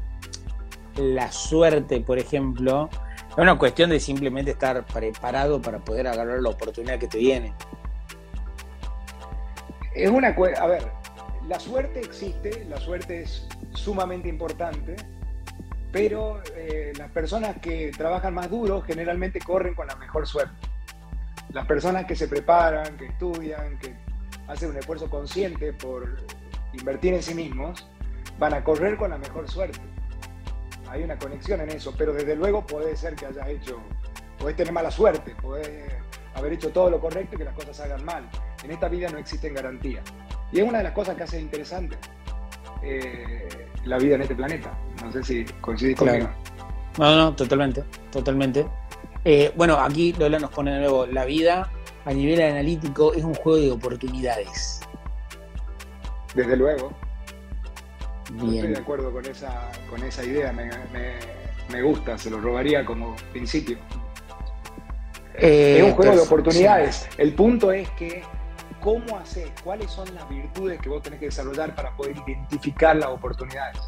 la 0.96 1.32
suerte, 1.32 2.00
por 2.00 2.18
ejemplo, 2.18 2.90
es 3.30 3.38
una 3.38 3.56
cuestión 3.56 3.90
de 3.90 4.00
simplemente 4.00 4.50
estar 4.50 4.84
preparado 4.84 5.62
para 5.62 5.78
poder 5.78 6.08
agarrar 6.08 6.42
la 6.42 6.50
oportunidad 6.50 6.98
que 6.98 7.08
te 7.08 7.18
viene. 7.18 7.54
Es 9.98 10.10
una 10.10 10.28
a 10.28 10.66
ver, 10.68 10.84
la 11.48 11.58
suerte 11.58 11.98
existe, 11.98 12.64
la 12.66 12.78
suerte 12.78 13.22
es 13.22 13.48
sumamente 13.74 14.28
importante, 14.28 14.94
pero 15.90 16.40
eh, 16.54 16.92
las 16.96 17.10
personas 17.10 17.58
que 17.58 17.90
trabajan 17.90 18.32
más 18.32 18.48
duro 18.48 18.80
generalmente 18.80 19.40
corren 19.40 19.74
con 19.74 19.88
la 19.88 19.96
mejor 19.96 20.28
suerte. 20.28 20.54
Las 21.52 21.66
personas 21.66 22.04
que 22.04 22.14
se 22.14 22.28
preparan, 22.28 22.96
que 22.96 23.06
estudian, 23.06 23.76
que 23.80 23.96
hacen 24.46 24.70
un 24.70 24.76
esfuerzo 24.76 25.10
consciente 25.10 25.72
por 25.72 26.18
invertir 26.74 27.14
en 27.14 27.22
sí 27.24 27.34
mismos, 27.34 27.84
van 28.38 28.54
a 28.54 28.62
correr 28.62 28.96
con 28.96 29.10
la 29.10 29.18
mejor 29.18 29.50
suerte. 29.50 29.80
Hay 30.90 31.02
una 31.02 31.18
conexión 31.18 31.60
en 31.60 31.70
eso, 31.70 31.92
pero 31.98 32.12
desde 32.12 32.36
luego 32.36 32.64
puede 32.64 32.96
ser 32.96 33.16
que 33.16 33.26
hayas 33.26 33.48
hecho, 33.48 33.80
podés 34.38 34.54
tener 34.54 34.72
mala 34.72 34.92
suerte, 34.92 35.34
podés 35.42 35.92
haber 36.36 36.52
hecho 36.52 36.70
todo 36.70 36.88
lo 36.88 37.00
correcto 37.00 37.34
y 37.34 37.38
que 37.38 37.44
las 37.44 37.54
cosas 37.54 37.80
hagan 37.80 38.04
mal. 38.04 38.30
En 38.64 38.70
esta 38.70 38.88
vida 38.88 39.08
no 39.08 39.18
existen 39.18 39.54
garantías. 39.54 40.04
Y 40.52 40.60
es 40.60 40.68
una 40.68 40.78
de 40.78 40.84
las 40.84 40.92
cosas 40.92 41.16
que 41.16 41.24
hace 41.24 41.40
interesante 41.40 41.96
eh, 42.82 43.48
la 43.84 43.98
vida 43.98 44.16
en 44.16 44.22
este 44.22 44.34
planeta. 44.34 44.76
No 45.02 45.12
sé 45.12 45.22
si 45.22 45.44
coincidís 45.60 45.96
conmigo. 45.96 46.28
No, 46.98 47.16
no, 47.16 47.34
totalmente, 47.34 47.84
totalmente. 48.10 48.66
Eh, 49.24 49.52
bueno, 49.56 49.78
aquí 49.78 50.12
Lola 50.14 50.38
nos 50.38 50.50
pone 50.50 50.72
de 50.72 50.80
nuevo, 50.80 51.06
la 51.06 51.24
vida 51.24 51.70
a 52.04 52.12
nivel 52.12 52.40
analítico 52.40 53.12
es 53.14 53.24
un 53.24 53.34
juego 53.34 53.58
de 53.58 53.70
oportunidades. 53.70 54.80
Desde 56.34 56.56
luego. 56.56 56.92
Estoy 58.24 58.68
de 58.68 58.78
acuerdo 58.78 59.10
con 59.10 59.24
esa, 59.24 59.70
con 59.88 60.02
esa 60.02 60.22
idea, 60.24 60.52
me, 60.52 61.82
gusta, 61.82 62.18
se 62.18 62.30
lo 62.30 62.40
robaría 62.40 62.84
como 62.84 63.16
principio. 63.32 63.78
es 65.34 65.82
un 65.82 65.92
juego 65.92 66.14
de 66.14 66.20
oportunidades. 66.20 67.08
El 67.16 67.32
punto 67.34 67.72
es 67.72 67.88
que, 67.90 68.22
¿cómo 68.80 69.16
haces? 69.16 69.50
¿Cuáles 69.62 69.90
son 69.90 70.12
las 70.14 70.28
virtudes 70.28 70.80
que 70.80 70.88
vos 70.88 71.02
tenés 71.02 71.20
que 71.20 71.26
desarrollar 71.26 71.74
para 71.74 71.96
poder 71.96 72.16
identificar 72.26 72.96
las 72.96 73.08
oportunidades? 73.08 73.78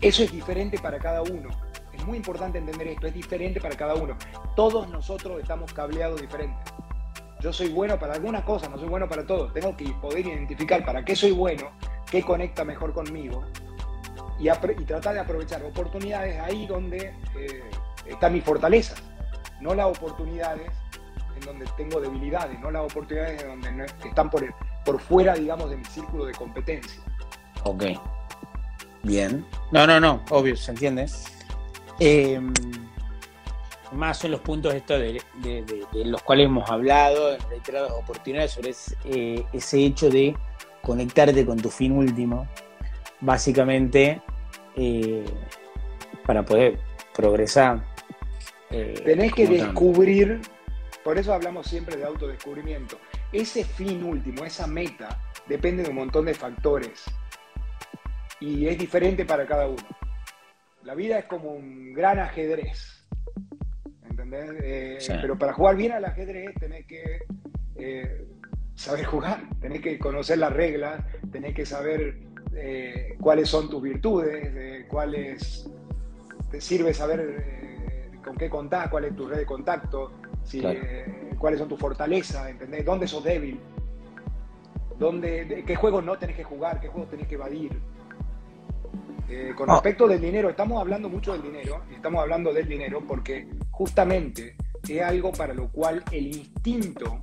Eso 0.00 0.22
es 0.22 0.32
diferente 0.32 0.78
para 0.78 0.98
cada 0.98 1.22
uno. 1.22 1.48
Es 1.92 2.04
muy 2.04 2.16
importante 2.16 2.58
entender 2.58 2.88
esto, 2.88 3.06
es 3.06 3.14
diferente 3.14 3.60
para 3.60 3.76
cada 3.76 3.94
uno. 3.94 4.16
Todos 4.56 4.88
nosotros 4.88 5.40
estamos 5.40 5.72
cableados 5.72 6.20
diferentes. 6.20 6.72
Yo 7.40 7.52
soy 7.52 7.68
bueno 7.68 7.98
para 7.98 8.14
algunas 8.14 8.44
cosas, 8.44 8.70
no 8.70 8.78
soy 8.78 8.88
bueno 8.88 9.08
para 9.08 9.26
todo. 9.26 9.52
Tengo 9.52 9.76
que 9.76 9.92
poder 10.00 10.26
identificar 10.26 10.84
para 10.84 11.04
qué 11.04 11.14
soy 11.14 11.32
bueno, 11.32 11.70
qué 12.10 12.22
conecta 12.22 12.64
mejor 12.64 12.92
conmigo 12.92 13.44
y, 14.42 14.84
tratar 14.84 15.14
de 15.14 15.20
aprovechar 15.20 15.62
oportunidades 15.62 16.40
ahí 16.40 16.66
donde 16.66 17.14
eh, 17.36 17.62
están 18.06 18.32
mis 18.32 18.44
fortalezas, 18.44 19.00
no 19.60 19.74
las 19.74 19.86
oportunidades 19.86 20.70
en 21.42 21.58
donde 21.58 21.66
tengo 21.76 22.00
debilidades, 22.00 22.58
no 22.60 22.70
las 22.70 22.82
oportunidades 22.82 23.42
en 23.42 23.60
donde 23.60 23.86
están 24.04 24.30
por, 24.30 24.54
por 24.84 25.00
fuera, 25.00 25.34
digamos, 25.34 25.70
de 25.70 25.76
mi 25.76 25.84
círculo 25.84 26.24
de 26.24 26.32
competencia. 26.32 27.00
Ok. 27.64 27.84
Bien. 29.02 29.44
No, 29.70 29.86
no, 29.86 29.98
no, 29.98 30.24
obvio, 30.30 30.56
se 30.56 30.70
entiende. 30.70 31.06
Eh, 31.98 32.40
más 33.92 34.18
son 34.18 34.30
los 34.30 34.40
puntos 34.40 34.74
estos 34.74 35.00
de, 35.00 35.84
los 36.04 36.22
cuales 36.22 36.46
hemos 36.46 36.68
hablado 36.70 37.34
en 37.34 37.40
reiteradas 37.50 37.92
oportunidades 37.92 38.52
sobre 38.52 38.74
eh, 39.04 39.44
ese, 39.52 39.84
hecho 39.84 40.10
de 40.10 40.34
conectarte 40.82 41.44
con 41.44 41.58
tu 41.58 41.68
fin 41.68 41.92
último, 41.92 42.48
básicamente 43.20 44.20
eh, 44.76 45.24
para 46.26 46.44
poder 46.44 46.78
progresar. 47.14 47.84
Eh, 48.70 49.00
Tenés 49.04 49.34
que 49.34 49.46
descubrir, 49.46 50.40
por 51.04 51.18
eso 51.18 51.32
hablamos 51.32 51.66
siempre 51.66 51.96
de 51.96 52.04
autodescubrimiento, 52.04 52.98
ese 53.32 53.64
fin 53.64 54.04
último, 54.04 54.44
esa 54.44 54.66
meta, 54.66 55.20
depende 55.48 55.82
de 55.82 55.90
un 55.90 55.96
montón 55.96 56.26
de 56.26 56.34
factores 56.34 57.04
y 58.40 58.66
es 58.66 58.78
diferente 58.78 59.24
para 59.24 59.46
cada 59.46 59.68
uno. 59.68 59.82
La 60.84 60.94
vida 60.94 61.18
es 61.18 61.26
como 61.26 61.52
un 61.52 61.92
gran 61.92 62.18
ajedrez. 62.18 63.06
¿Entendés? 64.08 64.50
Eh, 65.08 65.18
pero 65.20 65.38
para 65.38 65.52
jugar 65.52 65.76
bien 65.76 65.92
al 65.92 66.04
ajedrez 66.04 66.54
tenés 66.58 66.86
que 66.86 67.22
eh, 67.76 68.26
saber 68.74 69.04
jugar, 69.04 69.42
tenés 69.60 69.80
que 69.80 69.98
conocer 69.98 70.38
las 70.38 70.52
reglas, 70.52 71.04
tenés 71.30 71.54
que 71.54 71.64
saber 71.64 72.18
eh, 72.54 73.16
cuáles 73.20 73.48
son 73.48 73.70
tus 73.70 73.82
virtudes, 73.82 74.86
cuáles 74.88 75.68
te 76.50 76.60
sirve 76.60 76.92
saber 76.92 78.20
con 78.24 78.36
qué 78.36 78.50
contás, 78.50 78.88
cuál 78.88 79.04
es 79.04 79.16
tu 79.16 79.28
red 79.28 79.38
de 79.38 79.46
contacto, 79.46 80.12
cuáles 81.38 81.58
son 81.58 81.68
tus 81.68 81.78
fortalezas, 81.78 82.50
¿entendés? 82.50 82.84
¿Dónde 82.84 83.08
sos 83.08 83.24
débil? 83.24 83.60
¿Dónde, 84.98 85.64
¿Qué 85.66 85.76
juegos 85.76 86.04
no 86.04 86.16
tenés 86.18 86.36
que 86.36 86.44
jugar? 86.44 86.80
¿Qué 86.80 86.88
juegos 86.88 87.10
tenés 87.10 87.26
que 87.26 87.34
evadir? 87.34 87.80
Eh, 89.28 89.54
con 89.56 89.70
ah. 89.70 89.74
respecto 89.74 90.06
del 90.06 90.20
dinero, 90.20 90.50
estamos 90.50 90.80
hablando 90.80 91.08
mucho 91.08 91.32
del 91.32 91.42
dinero, 91.42 91.84
y 91.90 91.94
estamos 91.94 92.20
hablando 92.20 92.52
del 92.52 92.68
dinero 92.68 93.02
porque 93.06 93.48
justamente 93.70 94.56
es 94.86 95.00
algo 95.00 95.32
para 95.32 95.54
lo 95.54 95.70
cual 95.70 96.04
el 96.10 96.26
instinto 96.26 97.20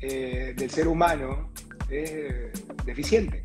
eh, 0.00 0.54
del 0.56 0.70
ser 0.70 0.88
humano 0.88 1.50
es 1.90 2.50
deficiente. 2.84 3.44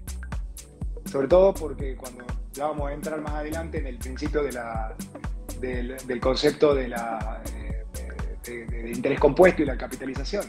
Sobre 1.06 1.28
todo 1.28 1.54
porque 1.54 1.96
cuando 1.96 2.26
ya 2.54 2.68
vamos 2.68 2.90
a 2.90 2.94
entrar 2.94 3.22
más 3.22 3.34
adelante 3.34 3.80
en 3.80 3.88
el 3.88 3.98
principio 3.98 4.44
de 4.44 4.52
la, 4.54 4.96
del, 5.60 6.20
concepto 6.22 6.74
de, 6.74 6.88
la, 6.88 7.42
eh, 7.54 7.77
de, 8.48 8.92
interés 8.92 9.20
compuesto 9.20 9.62
y 9.64 9.66
la 9.66 9.78
capitalización. 9.78 10.46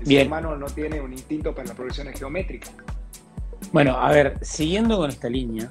El 0.00 0.06
ser 0.06 0.26
humano 0.26 0.56
no 0.56 0.66
tiene 0.66 1.00
un 1.00 1.12
instinto 1.12 1.54
para 1.54 1.68
las 1.68 1.76
progresiones 1.76 2.18
geométricas. 2.18 2.72
Bueno, 3.72 3.96
a 3.98 4.10
ver, 4.12 4.38
siguiendo 4.42 4.96
con 4.96 5.10
esta 5.10 5.28
línea, 5.28 5.70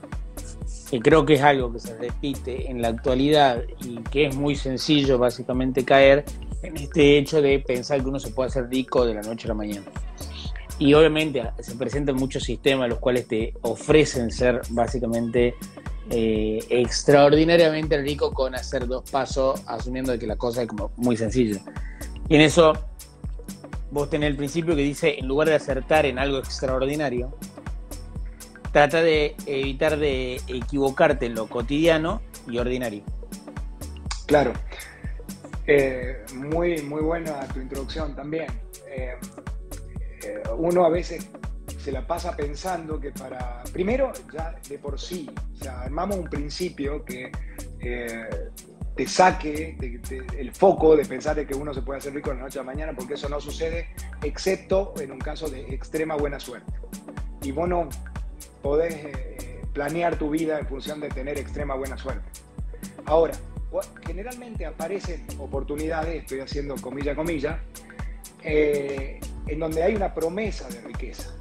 que 0.90 1.00
creo 1.00 1.26
que 1.26 1.36
es 1.36 1.42
algo 1.42 1.72
que 1.72 1.80
se 1.80 1.98
repite 1.98 2.70
en 2.70 2.82
la 2.82 2.90
actualidad 2.90 3.64
y 3.82 3.98
que 4.04 4.28
es 4.28 4.36
muy 4.36 4.56
sencillo 4.56 5.18
básicamente 5.18 5.84
caer 5.84 6.26
en 6.62 6.78
este 6.78 7.18
hecho 7.18 7.42
de 7.42 7.60
pensar 7.60 8.02
que 8.02 8.08
uno 8.08 8.20
se 8.20 8.32
puede 8.32 8.50
hacer 8.50 8.70
rico 8.70 9.06
de 9.06 9.14
la 9.14 9.22
noche 9.22 9.48
a 9.48 9.50
la 9.50 9.54
mañana. 9.54 9.86
Y 10.77 10.94
obviamente 10.94 11.44
se 11.60 11.75
presentan 11.75 12.15
muchos 12.15 12.44
sistemas 12.44 12.89
los 12.89 13.00
cuales 13.00 13.27
te 13.27 13.53
ofrecen 13.62 14.32
ser 14.32 14.62
básicamente 14.70 15.55
eh, 16.10 16.60
extraordinariamente 16.70 17.98
rico 18.01 18.34
con 18.34 18.55
hacer 18.55 18.86
dos 18.86 19.10
pasos, 19.10 19.62
asumiendo 19.67 20.17
que 20.20 20.27
la 20.27 20.36
cosa 20.36 20.63
es 20.63 20.67
como 20.67 20.91
muy 20.98 21.17
sencilla. 21.17 21.62
Y 22.27 22.36
en 22.36 22.41
eso 22.41 22.74
vos 23.91 24.10
tenés 24.10 24.29
el 24.32 24.36
principio 24.36 24.75
que 24.75 24.82
dice, 24.82 25.17
en 25.17 25.27
lugar 25.27 25.48
de 25.48 25.55
acertar 25.55 26.05
en 26.05 26.20
algo 26.20 26.39
extraordinario, 26.39 27.34
trata 28.72 29.01
de 29.01 29.36
evitar 29.46 29.98
de 29.98 30.41
equivocarte 30.48 31.27
en 31.27 31.36
lo 31.36 31.48
cotidiano 31.48 32.22
y 32.48 32.58
ordinario. 32.58 33.03
Claro. 34.25 34.51
Eh, 35.65 36.25
muy, 36.36 36.82
muy 36.82 37.01
buena 37.01 37.48
tu 37.48 37.62
introducción 37.62 38.15
también. 38.15 38.48
Eh, 38.88 39.15
eh, 40.25 40.41
uno 40.58 40.86
a 40.86 40.89
veces 40.89 41.29
se 41.77 41.91
la 41.91 42.05
pasa 42.05 42.36
pensando 42.36 43.00
que 43.00 43.12
para, 43.12 43.63
primero, 43.72 44.12
ya 44.34 44.55
de 44.67 44.79
por 44.79 45.00
sí, 45.00 45.29
o 45.53 45.58
sea, 45.58 45.82
armamos 45.82 46.17
un 46.17 46.29
principio 46.29 47.03
que 47.05 47.32
te 48.96 49.08
saque 49.08 49.77
el 50.38 50.53
foco 50.53 50.96
de 50.96 51.05
pensar 51.05 51.36
de 51.36 51.46
que 51.46 51.53
uno 51.53 51.74
se 51.74 51.82
puede 51.82 52.00
hacer 52.00 52.13
rico 52.13 52.29
de 52.29 52.38
la 52.38 52.44
noche 52.44 52.60
a 52.60 52.62
la 52.62 52.67
mañana, 52.67 52.94
porque 52.96 53.15
eso 53.15 53.27
no 53.27 53.41
sucede, 53.41 53.89
excepto 54.24 54.94
en 55.00 55.12
un 55.12 55.20
caso 55.20 55.50
de 55.50 55.62
extrema 55.74 56.16
buena 56.16 56.40
suerte. 56.40 56.72
Y 57.42 57.51
vos 57.51 57.68
no, 57.68 57.90
podés 58.61 58.96
eh, 58.96 59.61
planear 59.74 60.18
tu 60.18 60.29
vida 60.29 60.57
en 60.59 60.66
función 60.66 61.01
de 61.01 61.09
tener 61.09 61.38
extrema 61.38 61.75
buena 61.75 61.98
suerte. 61.98 62.27
Ahora, 63.05 63.33
generalmente 64.05 64.66
aparecen 64.66 65.27
oportunidades, 65.40 66.24
estoy 66.24 66.40
haciendo 66.40 66.75
comilla 66.75 67.16
comilla, 67.16 67.59
eh, 68.46 69.20
en 69.48 69.60
donde 69.60 69.81
hay 69.84 69.96
una 69.96 70.14
promesa 70.14 70.68
de 70.70 70.79
riqueza, 70.81 71.34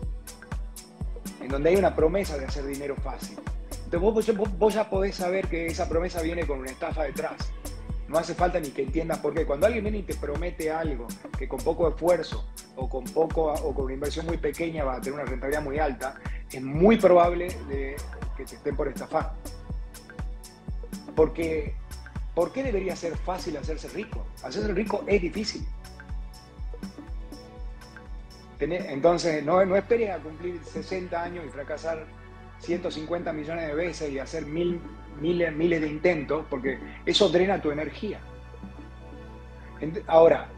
en 1.40 1.48
donde 1.48 1.70
hay 1.70 1.76
una 1.76 1.94
promesa 1.94 2.38
de 2.38 2.46
hacer 2.46 2.64
dinero 2.64 2.96
fácil. 2.96 3.38
Entonces 3.84 4.36
vos, 4.58 4.74
ya 4.74 4.88
podés 4.88 5.14
saber 5.14 5.46
que 5.48 5.66
esa 5.66 5.88
promesa 5.88 6.22
viene 6.22 6.46
con 6.46 6.60
una 6.60 6.70
estafa 6.70 7.04
detrás. 7.04 7.52
No 8.08 8.18
hace 8.18 8.34
falta 8.34 8.58
ni 8.58 8.70
que 8.70 8.82
entiendas 8.82 9.18
por 9.18 9.34
qué. 9.34 9.46
Cuando 9.46 9.66
alguien 9.66 9.84
viene 9.84 9.98
y 9.98 10.02
te 10.02 10.14
promete 10.14 10.70
algo 10.70 11.06
que 11.38 11.46
con 11.46 11.60
poco 11.60 11.88
esfuerzo 11.88 12.48
o 12.76 12.88
con 12.88 13.04
poco 13.04 13.52
o 13.52 13.74
con 13.74 13.84
una 13.84 13.94
inversión 13.94 14.26
muy 14.26 14.38
pequeña 14.38 14.84
va 14.84 14.96
a 14.96 15.00
tener 15.00 15.14
una 15.20 15.24
rentabilidad 15.24 15.62
muy 15.62 15.78
alta, 15.78 16.16
es 16.50 16.62
muy 16.62 16.96
probable 16.96 17.48
de 17.68 17.96
que 18.36 18.44
te 18.44 18.56
estén 18.56 18.76
por 18.76 18.88
estafar. 18.88 19.34
Porque, 21.14 21.74
¿por 22.34 22.52
qué 22.52 22.62
debería 22.62 22.96
ser 22.96 23.16
fácil 23.16 23.56
hacerse 23.56 23.88
rico? 23.88 24.26
Hacerse 24.42 24.72
rico 24.72 25.04
es 25.06 25.22
difícil. 25.22 25.66
Entonces, 28.60 29.44
no, 29.44 29.64
no 29.64 29.76
esperes 29.76 30.10
a 30.10 30.18
cumplir 30.18 30.62
60 30.64 31.22
años 31.22 31.44
y 31.46 31.50
fracasar 31.50 32.04
150 32.60 33.32
millones 33.32 33.66
de 33.66 33.74
veces 33.74 34.10
y 34.10 34.18
hacer 34.18 34.46
mil, 34.46 34.80
miles, 35.20 35.52
miles 35.52 35.80
de 35.80 35.88
intentos, 35.88 36.46
porque 36.48 36.78
eso 37.04 37.28
drena 37.28 37.60
tu 37.60 37.70
energía. 37.70 38.20
Ahora, 40.06 40.48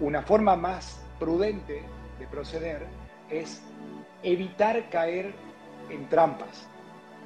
una 0.00 0.22
forma 0.22 0.56
más 0.56 1.00
prudente 1.18 1.82
de 2.18 2.26
proceder 2.26 2.86
es 3.30 3.62
evitar 4.22 4.90
caer 4.90 5.32
en 5.88 6.08
trampas, 6.08 6.68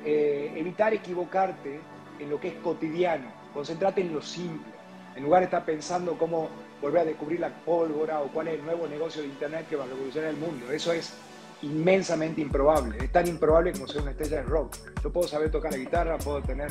eh, 0.04 0.52
evitar 0.56 0.94
equivocarte 0.94 1.80
en 2.18 2.30
lo 2.30 2.38
que 2.38 2.48
es 2.48 2.54
cotidiano, 2.54 3.26
concentrate 3.52 4.00
en 4.00 4.12
lo 4.12 4.22
simple, 4.22 4.72
en 5.16 5.24
lugar 5.24 5.40
de 5.40 5.46
estar 5.46 5.64
pensando 5.64 6.16
cómo 6.18 6.48
volver 6.84 7.00
a 7.00 7.04
descubrir 7.06 7.40
la 7.40 7.48
pólvora 7.48 8.20
o 8.20 8.28
cuál 8.28 8.48
es 8.48 8.54
el 8.58 8.64
nuevo 8.64 8.86
negocio 8.86 9.22
de 9.22 9.28
Internet 9.28 9.66
que 9.70 9.76
va 9.76 9.84
a 9.84 9.86
revolucionar 9.86 10.28
el 10.28 10.36
mundo. 10.36 10.70
Eso 10.70 10.92
es 10.92 11.14
inmensamente 11.62 12.42
improbable, 12.42 12.98
es 13.02 13.10
tan 13.10 13.26
improbable 13.26 13.72
como 13.72 13.88
ser 13.88 14.02
una 14.02 14.10
estrella 14.10 14.36
de 14.36 14.42
rock. 14.42 14.76
Yo 15.02 15.10
puedo 15.10 15.26
saber 15.26 15.50
tocar 15.50 15.72
la 15.72 15.78
guitarra, 15.78 16.18
puedo 16.18 16.42
tener 16.42 16.68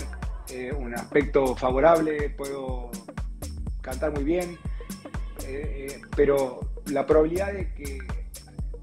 eh, 0.50 0.72
un 0.72 0.94
aspecto 0.94 1.56
favorable, 1.56 2.30
puedo 2.30 2.92
cantar 3.82 4.12
muy 4.12 4.24
bien, 4.24 4.56
eh, 5.48 6.00
pero 6.16 6.60
la 6.86 7.08
probabilidad 7.08 7.52
de 7.52 7.74
que 7.74 7.98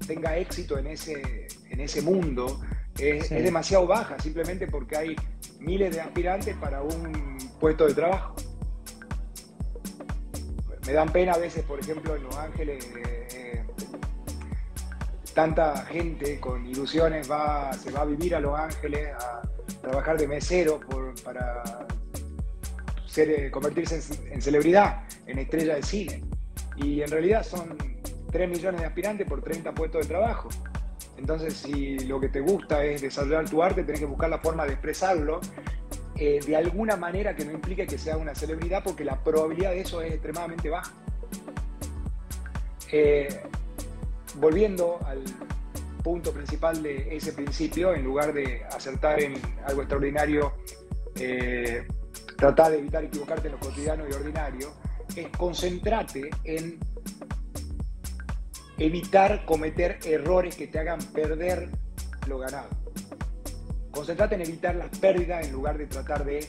tenga 0.05 0.35
éxito 0.35 0.77
en 0.77 0.87
ese, 0.87 1.47
en 1.69 1.79
ese 1.79 2.01
mundo 2.01 2.59
es, 2.99 3.29
demasiado 3.29 3.87
baja, 3.87 4.19
simplemente 4.19 4.67
porque 4.67 4.97
hay 4.97 5.15
miles 5.61 5.95
de 5.95 6.01
aspirantes 6.01 6.57
para 6.57 6.81
un 6.81 7.37
puesto 7.57 7.87
de 7.87 7.93
trabajo. 7.93 8.35
Me 10.91 10.97
dan 10.97 11.09
pena 11.09 11.31
a 11.31 11.37
veces, 11.37 11.63
por 11.63 11.79
ejemplo, 11.79 12.17
en 12.17 12.23
Los 12.23 12.35
Ángeles, 12.35 12.85
eh, 12.97 13.63
tanta 15.33 15.85
gente 15.85 16.37
con 16.37 16.65
ilusiones 16.67 17.31
va, 17.31 17.71
se 17.71 17.91
va 17.91 18.01
a 18.01 18.05
vivir 18.05 18.35
a 18.35 18.41
Los 18.41 18.59
Ángeles 18.59 19.13
a 19.17 19.41
trabajar 19.81 20.17
de 20.17 20.27
mesero 20.27 20.81
para 21.23 21.63
eh, 23.15 23.49
convertirse 23.49 24.01
en, 24.25 24.33
en 24.33 24.41
celebridad, 24.41 25.03
en 25.27 25.39
estrella 25.39 25.75
de 25.75 25.83
cine. 25.83 26.25
Y 26.75 27.01
en 27.01 27.09
realidad 27.09 27.43
son 27.43 27.77
3 28.29 28.49
millones 28.49 28.81
de 28.81 28.87
aspirantes 28.87 29.25
por 29.29 29.41
30 29.41 29.73
puestos 29.73 30.01
de 30.01 30.07
trabajo. 30.09 30.49
Entonces, 31.17 31.53
si 31.53 31.99
lo 31.99 32.19
que 32.19 32.27
te 32.27 32.41
gusta 32.41 32.83
es 32.83 33.01
desarrollar 33.01 33.49
tu 33.49 33.63
arte, 33.63 33.85
tenés 33.85 34.01
que 34.01 34.07
buscar 34.07 34.29
la 34.29 34.39
forma 34.39 34.65
de 34.65 34.73
expresarlo 34.73 35.39
de 36.21 36.55
alguna 36.55 36.95
manera 36.97 37.35
que 37.35 37.43
no 37.43 37.51
implique 37.51 37.87
que 37.87 37.97
sea 37.97 38.15
una 38.15 38.35
celebridad, 38.35 38.83
porque 38.83 39.03
la 39.03 39.23
probabilidad 39.23 39.71
de 39.71 39.81
eso 39.81 40.01
es 40.01 40.13
extremadamente 40.13 40.69
baja. 40.69 40.91
Eh, 42.91 43.27
volviendo 44.35 44.99
al 45.05 45.23
punto 46.03 46.31
principal 46.31 46.83
de 46.83 47.15
ese 47.15 47.33
principio, 47.33 47.93
en 47.93 48.03
lugar 48.03 48.33
de 48.33 48.63
acertar 48.65 49.19
en 49.19 49.33
algo 49.65 49.81
extraordinario, 49.81 50.53
eh, 51.15 51.87
tratar 52.37 52.71
de 52.71 52.79
evitar 52.79 53.03
equivocarte 53.03 53.47
en 53.47 53.53
lo 53.53 53.59
cotidiano 53.59 54.03
y 54.07 54.13
ordinario, 54.13 54.73
es 55.15 55.27
concentrarte 55.29 56.29
en 56.43 56.79
evitar 58.77 59.45
cometer 59.45 59.99
errores 60.05 60.55
que 60.55 60.67
te 60.67 60.79
hagan 60.79 60.99
perder 61.13 61.69
lo 62.27 62.39
ganado. 62.39 62.80
Concentrate 63.91 64.35
en 64.35 64.41
evitar 64.41 64.75
las 64.75 64.89
pérdidas 64.97 65.45
en 65.45 65.53
lugar 65.53 65.77
de 65.77 65.85
tratar 65.85 66.25
de 66.25 66.47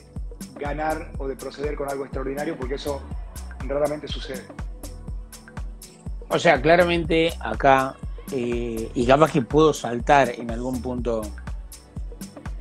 ganar 0.59 1.13
o 1.19 1.29
de 1.29 1.37
proceder 1.37 1.75
con 1.75 1.89
algo 1.89 2.05
extraordinario, 2.05 2.57
porque 2.57 2.77
eso 2.77 3.03
raramente 3.67 4.09
sucede. 4.09 4.43
O 6.29 6.39
sea, 6.39 6.61
claramente 6.61 7.33
acá, 7.41 7.95
eh, 8.33 8.91
y 8.95 9.07
capaz 9.07 9.33
que 9.33 9.43
puedo 9.43 9.75
saltar 9.75 10.31
en 10.31 10.51
algún 10.51 10.81
punto 10.81 11.23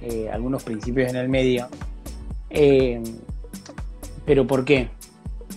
eh, 0.02 0.30
algunos 0.32 0.64
principios 0.64 1.10
en 1.10 1.16
el 1.16 1.30
medio, 1.30 1.68
eh, 2.50 3.02
pero 4.26 4.46
¿por 4.46 4.66
qué? 4.66 4.90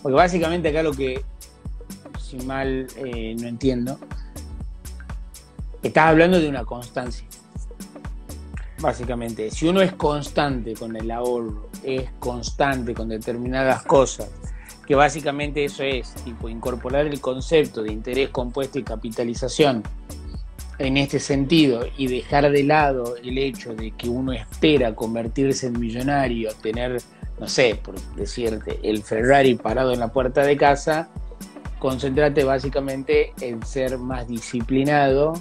Porque 0.03 0.17
básicamente 0.17 0.69
acá 0.69 0.83
lo 0.83 0.93
que 0.93 1.25
mal 2.43 2.87
eh, 2.97 3.37
no 3.39 3.47
entiendo, 3.47 3.99
estás 5.83 6.07
hablando 6.07 6.41
de 6.41 6.49
una 6.49 6.65
constancia. 6.65 7.27
Básicamente. 8.79 9.51
Si 9.51 9.69
uno 9.69 9.81
es 9.81 9.93
constante 9.93 10.75
con 10.75 10.97
el 10.97 11.11
ahorro, 11.11 11.69
es 11.83 12.11
constante 12.19 12.95
con 12.95 13.09
determinadas 13.09 13.83
cosas, 13.83 14.31
que 14.87 14.95
básicamente 14.95 15.65
eso 15.65 15.83
es, 15.83 16.13
tipo, 16.25 16.49
incorporar 16.49 17.07
el 17.07 17.21
concepto 17.21 17.83
de 17.83 17.93
interés 17.93 18.31
compuesto 18.31 18.79
y 18.79 18.83
capitalización 18.83 19.83
en 20.79 20.97
este 20.97 21.21
sentido 21.21 21.87
y 21.97 22.09
dejar 22.09 22.51
de 22.51 22.65
lado 22.65 23.17
el 23.23 23.39
hecho 23.39 23.75
de 23.75 23.93
que 23.93 24.09
uno 24.09 24.33
espera 24.33 24.95
convertirse 24.95 25.69
en 25.69 25.79
millonario, 25.79 26.53
tener, 26.63 27.01
no 27.39 27.49
sé, 27.49 27.79
por 27.83 27.95
decirte, 28.17 28.81
el 28.83 29.03
Ferrari 29.03 29.55
parado 29.55 29.93
en 29.93 30.01
la 30.01 30.13
puerta 30.13 30.43
de 30.43 30.57
casa, 30.57 31.09
concentrate 31.79 32.45
básicamente 32.45 33.33
en 33.41 33.65
ser 33.65 33.99
más 33.99 34.27
disciplinado, 34.27 35.35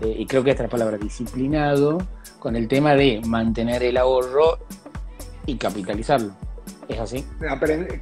eh, 0.00 0.14
y 0.18 0.26
creo 0.26 0.42
que 0.42 0.50
esta 0.50 0.62
es 0.64 0.68
la 0.68 0.70
palabra, 0.70 0.96
disciplinado, 0.96 1.98
con 2.38 2.56
el 2.56 2.68
tema 2.68 2.94
de 2.94 3.20
mantener 3.26 3.82
el 3.82 3.96
ahorro 3.96 4.58
y 5.46 5.56
capitalizarlo. 5.56 6.32
¿Es 6.88 6.98
así? 6.98 7.24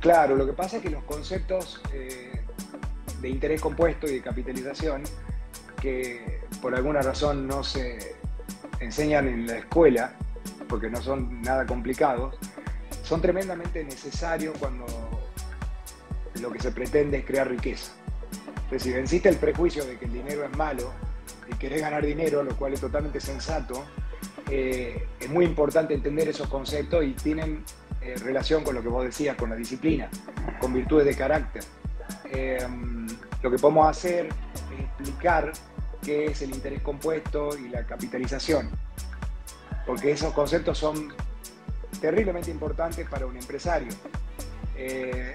Claro, 0.00 0.36
lo 0.36 0.46
que 0.46 0.52
pasa 0.52 0.76
es 0.76 0.82
que 0.82 0.90
los 0.90 1.02
conceptos 1.04 1.80
eh, 1.92 2.40
de 3.20 3.28
interés 3.28 3.60
compuesto 3.60 4.06
y 4.06 4.12
de 4.12 4.22
capitalización, 4.22 5.02
que 5.80 6.40
por 6.62 6.74
alguna 6.74 7.02
razón 7.02 7.46
no 7.46 7.62
se 7.62 8.16
enseñan 8.80 9.28
en 9.28 9.46
la 9.46 9.58
escuela, 9.58 10.14
porque 10.68 10.88
no 10.88 11.02
son 11.02 11.42
nada 11.42 11.66
complicados, 11.66 12.36
son 13.02 13.20
tremendamente 13.20 13.82
necesarios 13.84 14.56
cuando 14.58 14.86
lo 16.40 16.50
que 16.50 16.60
se 16.60 16.70
pretende 16.70 17.18
es 17.18 17.24
crear 17.24 17.48
riqueza. 17.48 17.92
Entonces, 18.54 18.82
si 18.82 18.92
venciste 18.92 19.28
el 19.28 19.36
prejuicio 19.36 19.84
de 19.84 19.98
que 19.98 20.04
el 20.04 20.12
dinero 20.12 20.44
es 20.44 20.56
malo 20.56 20.92
y 21.50 21.54
querés 21.56 21.80
ganar 21.80 22.04
dinero, 22.04 22.42
lo 22.42 22.56
cual 22.56 22.74
es 22.74 22.80
totalmente 22.80 23.20
sensato, 23.20 23.84
eh, 24.50 25.06
es 25.20 25.28
muy 25.28 25.44
importante 25.44 25.94
entender 25.94 26.28
esos 26.28 26.48
conceptos 26.48 27.04
y 27.04 27.12
tienen 27.12 27.64
eh, 28.00 28.14
relación 28.22 28.64
con 28.64 28.74
lo 28.74 28.82
que 28.82 28.88
vos 28.88 29.04
decías, 29.04 29.36
con 29.36 29.50
la 29.50 29.56
disciplina, 29.56 30.08
con 30.60 30.72
virtudes 30.72 31.06
de 31.06 31.14
carácter. 31.14 31.62
Eh, 32.30 32.58
lo 33.42 33.50
que 33.50 33.58
podemos 33.58 33.88
hacer 33.88 34.28
es 34.72 34.80
explicar 34.80 35.52
qué 36.02 36.26
es 36.26 36.40
el 36.42 36.50
interés 36.50 36.80
compuesto 36.82 37.56
y 37.58 37.68
la 37.68 37.84
capitalización, 37.84 38.70
porque 39.86 40.12
esos 40.12 40.32
conceptos 40.32 40.78
son 40.78 41.12
terriblemente 42.00 42.50
importantes 42.50 43.06
para 43.08 43.26
un 43.26 43.36
empresario, 43.36 43.88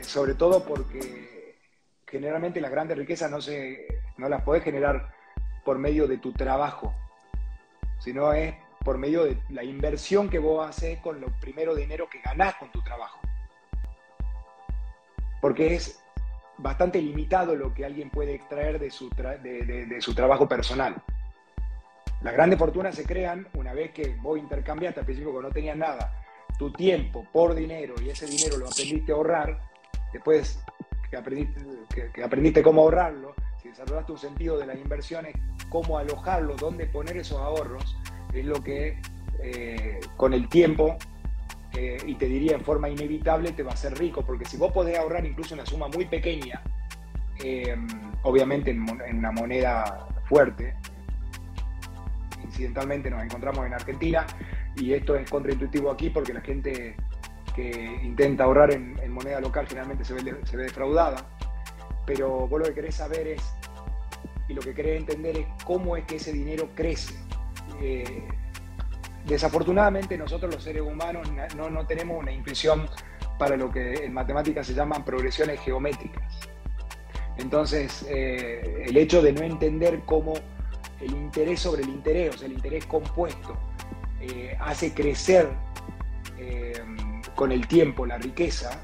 sobre 0.01 0.35
todo 0.35 0.63
porque 0.63 1.57
generalmente 2.07 2.61
las 2.61 2.71
grandes 2.71 2.97
riquezas 2.97 3.29
no, 3.29 3.41
se, 3.41 3.85
no 4.17 4.29
las 4.29 4.43
podés 4.43 4.63
generar 4.63 5.12
por 5.63 5.77
medio 5.79 6.07
de 6.07 6.17
tu 6.17 6.31
trabajo, 6.33 6.93
sino 7.99 8.33
es 8.33 8.53
por 8.83 8.97
medio 8.97 9.23
de 9.23 9.37
la 9.49 9.63
inversión 9.63 10.29
que 10.29 10.39
vos 10.39 10.67
haces 10.67 10.99
con 10.99 11.21
lo 11.21 11.27
primero 11.39 11.73
dinero 11.73 12.09
que 12.09 12.19
ganás 12.19 12.55
con 12.55 12.71
tu 12.71 12.81
trabajo. 12.81 13.19
Porque 15.41 15.75
es 15.75 16.03
bastante 16.57 17.01
limitado 17.01 17.55
lo 17.55 17.73
que 17.73 17.85
alguien 17.85 18.09
puede 18.09 18.35
extraer 18.35 18.79
de 18.79 18.91
su, 18.91 19.09
de, 19.09 19.97
su 19.99 20.13
trabajo 20.13 20.47
personal. 20.47 20.95
Las 22.21 22.33
grandes 22.33 22.59
fortunas 22.59 22.95
se 22.95 23.05
crean 23.05 23.47
una 23.53 23.73
vez 23.73 23.91
que 23.91 24.15
vos 24.21 24.37
intercambiaste 24.37 25.01
al 25.01 25.05
principio 25.05 25.31
cuando 25.31 25.49
no 25.49 25.53
tenías 25.53 25.75
nada, 25.75 26.23
tu 26.57 26.71
tiempo 26.71 27.25
por 27.31 27.53
dinero 27.55 27.95
y 28.01 28.09
ese 28.09 28.25
dinero 28.25 28.57
lo 28.57 28.67
aprendiste 28.67 29.11
a 29.11 29.15
ahorrar, 29.15 29.59
después 30.13 30.63
que 31.09 31.17
aprendiste, 31.17 31.61
que 32.13 32.23
aprendiste 32.23 32.63
cómo 32.63 32.81
ahorrarlo, 32.81 33.33
si 33.61 33.69
desarrollaste 33.69 34.11
un 34.13 34.17
sentido 34.17 34.57
de 34.57 34.67
las 34.67 34.77
inversiones, 34.77 35.35
cómo 35.69 35.97
alojarlo, 35.97 36.55
dónde 36.55 36.85
poner 36.85 37.17
esos 37.17 37.39
ahorros, 37.39 37.97
es 38.33 38.45
lo 38.45 38.61
que 38.63 38.99
eh, 39.41 39.99
con 40.15 40.33
el 40.33 40.47
tiempo, 40.47 40.97
eh, 41.73 41.97
y 42.05 42.15
te 42.15 42.27
diría 42.27 42.55
en 42.55 42.61
forma 42.61 42.87
inevitable, 42.89 43.51
te 43.51 43.63
va 43.63 43.71
a 43.71 43.73
hacer 43.73 43.97
rico, 43.97 44.23
porque 44.25 44.45
si 44.45 44.57
vos 44.57 44.71
podés 44.71 44.97
ahorrar 44.97 45.25
incluso 45.25 45.55
una 45.55 45.65
suma 45.65 45.87
muy 45.87 46.05
pequeña, 46.05 46.61
eh, 47.43 47.75
obviamente 48.21 48.71
en, 48.71 48.89
una 49.17 49.31
moneda 49.31 50.07
fuerte, 50.29 50.75
incidentalmente 52.43 53.09
nos 53.09 53.23
encontramos 53.23 53.65
en 53.65 53.73
Argentina, 53.73 54.25
y 54.75 54.93
esto 54.93 55.15
es 55.15 55.29
contraintuitivo 55.29 55.91
aquí 55.91 56.09
porque 56.09 56.33
la 56.33 56.41
gente 56.41 56.95
que 57.55 57.99
intenta 58.03 58.43
ahorrar 58.45 58.71
en, 58.71 59.11
moneda 59.11 59.39
local 59.39 59.67
generalmente 59.67 60.03
se 60.03 60.13
ve, 60.13 60.35
se 60.43 60.57
ve 60.57 60.63
defraudada, 60.63 61.25
pero 62.05 62.47
vos 62.47 62.59
lo 62.59 62.65
que 62.65 62.73
querés 62.73 62.95
saber 62.95 63.27
es, 63.27 63.55
y 64.47 64.53
lo 64.53 64.61
que 64.61 64.73
querés 64.73 64.99
entender 64.99 65.37
es 65.37 65.47
cómo 65.65 65.95
es 65.97 66.05
que 66.05 66.17
ese 66.17 66.33
dinero 66.33 66.69
crece 66.75 67.13
eh, 67.81 68.23
desafortunadamente 69.25 70.17
nosotros 70.17 70.53
los 70.53 70.63
seres 70.63 70.81
humanos 70.81 71.29
no, 71.55 71.85
tenemos 71.85 72.19
una 72.19 72.31
intuición 72.31 72.87
para 73.37 73.55
lo 73.55 73.71
que 73.71 74.05
en 74.05 74.13
matemáticas 74.13 74.67
se 74.67 74.73
llaman 74.73 75.05
progresiones 75.05 75.59
geométricas. 75.61 76.23
Entonces, 77.37 78.05
eh, 78.09 78.83
el 78.85 78.97
hecho 78.97 79.21
de 79.21 79.31
no 79.31 79.41
entender 79.41 80.01
cómo 80.05 80.33
el 80.99 81.11
interés 81.11 81.61
sobre 81.61 81.83
el 81.83 81.89
interés, 81.89 82.35
o 82.35 82.37
sea, 82.37 82.47
el 82.47 82.53
interés 82.53 82.85
compuesto, 82.85 83.57
eh, 84.21 84.55
hace 84.59 84.93
crecer 84.93 85.49
con 87.35 87.53
el 87.53 87.65
tiempo 87.67 88.05
la 88.05 88.17
riqueza, 88.17 88.81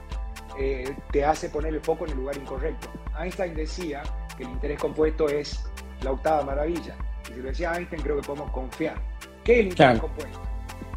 te 1.12 1.26
hace 1.26 1.50
poner 1.50 1.74
el 1.74 1.82
foco 1.82 2.06
en 2.06 2.12
el 2.12 2.18
lugar 2.18 2.38
incorrecto. 2.38 2.90
Einstein 3.18 3.56
decía 3.56 4.04
que 4.38 4.44
el 4.44 4.50
interés 4.50 4.80
compuesto 4.80 5.28
es 5.30 5.66
la 6.02 6.12
octava 6.12 6.44
maravilla 6.44 6.96
si 7.34 7.42
lo 7.42 7.50
decía 7.50 7.74
Einstein, 7.76 8.02
creo 8.02 8.16
que 8.18 8.28
podemos 8.28 8.52
confiar. 8.52 8.96
¿Qué 9.44 9.54
es 9.54 9.60
el 9.60 9.68
interés 9.68 10.00
compuesto? 10.00 10.42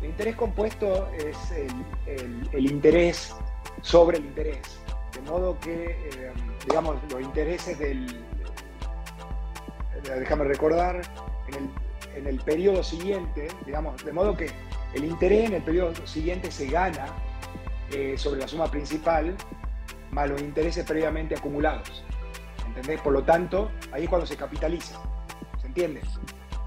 El 0.01 0.09
interés 0.09 0.37
compuesto 0.37 1.09
es 1.13 1.37
el, 2.53 2.71
interés 2.71 3.35
sobre 3.83 4.19
el 4.19 4.27
interés. 4.27 4.81
De 5.15 5.21
modo 5.31 5.59
que, 5.61 5.91
eh, 5.91 6.33
digamos, 6.67 6.97
los 7.11 7.21
intereses 7.21 7.79
del. 7.79 8.07
Eh, 9.95 10.11
déjame 10.19 10.45
recordar, 10.45 11.03
en 12.17 12.27
el, 12.27 12.41
periodo 12.41 12.83
siguiente, 12.83 13.49
digamos, 13.65 14.05
de 14.05 14.13
modo 14.13 14.37
que 14.37 14.51
el 14.95 15.05
interés 15.05 15.47
en 15.47 15.55
el 15.55 15.63
periodo 15.63 15.95
siguiente 16.07 16.51
se 16.51 16.67
gana 16.67 17.07
eh, 17.93 18.15
sobre 18.17 18.41
la 18.41 18.49
suma 18.49 18.71
principal 18.71 19.37
más 20.11 20.29
los 20.29 20.41
intereses 20.41 20.85
previamente 20.85 21.35
acumulados. 21.35 22.05
¿Entendés? 22.67 23.01
Por 23.01 23.13
lo 23.13 23.23
tanto, 23.23 23.71
ahí 23.93 24.05
es 24.05 24.09
cuando 24.09 24.27
se 24.27 24.37
capitaliza. 24.37 25.01
¿Entiendes? 25.65 26.05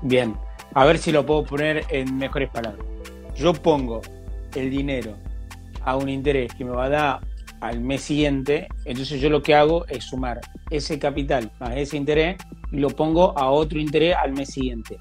Bien, 0.01 0.35
a 0.73 0.85
ver 0.85 0.97
si 0.97 1.11
lo 1.11 1.25
puedo 1.25 1.43
poner 1.43 1.85
en 1.89 2.17
mejores 2.17 2.49
palabras. 2.49 2.85
Yo 3.35 3.53
pongo 3.53 4.01
el 4.55 4.69
dinero 4.69 5.15
a 5.81 5.95
un 5.95 6.09
interés 6.09 6.53
que 6.53 6.65
me 6.65 6.71
va 6.71 6.85
a 6.85 6.89
dar 6.89 7.19
al 7.61 7.79
mes 7.79 8.01
siguiente, 8.01 8.67
entonces 8.85 9.21
yo 9.21 9.29
lo 9.29 9.41
que 9.41 9.55
hago 9.55 9.85
es 9.87 10.05
sumar 10.05 10.41
ese 10.69 10.99
capital 10.99 11.51
más 11.59 11.75
ese 11.75 11.97
interés 11.97 12.37
y 12.71 12.77
lo 12.77 12.89
pongo 12.89 13.37
a 13.37 13.49
otro 13.49 13.79
interés 13.79 14.15
al 14.15 14.33
mes 14.33 14.49
siguiente. 14.49 14.97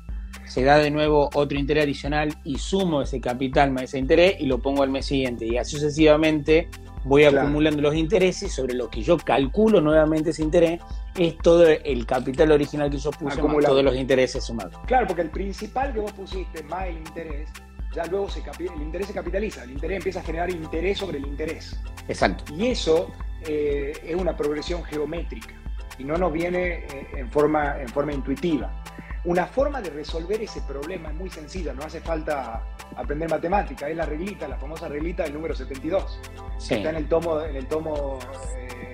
Se 0.46 0.62
da 0.62 0.78
de 0.78 0.90
nuevo 0.90 1.30
otro 1.35 1.59
interés 1.59 1.85
adicional 1.85 2.35
y 2.44 2.59
sumo 2.59 3.02
ese 3.02 3.20
capital 3.20 3.70
más 3.70 3.85
ese 3.85 3.98
interés 3.98 4.37
y 4.38 4.46
lo 4.46 4.59
pongo 4.59 4.83
al 4.83 4.90
mes 4.90 5.07
siguiente. 5.07 5.46
Y 5.46 5.57
así 5.57 5.72
sucesivamente 5.72 6.68
voy 7.04 7.24
acumulando 7.24 7.83
los 7.83 7.94
intereses 7.94 8.52
sobre 8.52 8.74
lo 8.74 8.88
que 8.88 9.02
yo 9.02 9.16
calculo 9.18 9.80
nuevamente 9.80 10.30
ese 10.30 10.42
interés 10.42 10.80
es 11.16 11.37
todo 11.38 11.66
el 11.68 12.07
capital 12.07 12.52
original 12.52 12.90
que 12.90 12.98
yo 12.98 13.11
puse 13.11 13.40
más 13.42 13.64
todos 13.64 13.85
los 13.85 13.96
intereses 13.96 14.44
sumados. 14.44 14.74
Claro, 14.87 15.07
porque 15.07 15.22
el 15.22 15.30
principal 15.30 15.92
que 15.92 16.00
vos 16.00 16.12
pusiste 16.12 16.62
más 16.64 16.87
el 16.87 16.96
interés, 16.98 17.48
ya 17.94 18.04
luego 18.07 18.28
se 18.28 18.40
el 18.40 18.83
interés 18.83 19.09
se 19.09 19.14
capitaliza, 19.14 19.62
el 19.64 19.72
interés 19.72 19.98
empieza 19.98 20.20
a 20.20 20.22
generar 20.22 20.50
interés 20.50 20.98
sobre 20.98 21.18
el 21.18 21.26
interés. 21.26 21.78
Exacto. 22.09 22.52
Y 22.54 22.66
eso 22.66 23.12
eh, 23.46 23.92
es 24.04 24.16
una 24.16 24.37
progresión 24.37 24.83
geométrica 24.85 25.54
y 25.98 26.04
no 26.04 26.16
nos 26.16 26.33
viene 26.33 26.87
eh, 26.87 27.07
en, 27.16 27.30
forma, 27.30 27.80
en 27.80 27.88
forma 27.88 28.12
intuitiva. 28.12 28.84
Una 29.24 29.46
forma 29.46 29.80
de 29.80 29.90
resolver 29.90 30.42
ese 30.42 30.60
problema 30.62 31.08
es 31.08 31.14
muy 31.14 31.30
sencilla, 31.30 31.72
no 31.72 31.82
hace 31.82 32.00
falta 32.00 32.62
aprender 32.94 33.30
matemática, 33.30 33.88
es 33.88 33.96
la 33.96 34.04
reglita, 34.04 34.46
la 34.46 34.58
famosa 34.58 34.87
reglita 34.88 35.22
del 35.22 35.32
número 35.32 35.54
72. 35.54 36.20
Está 36.58 36.90
en 36.90 36.96
el 36.96 37.08
tomo, 37.08 37.40
en 37.40 37.56
el 37.56 37.66
tomo 37.66 38.18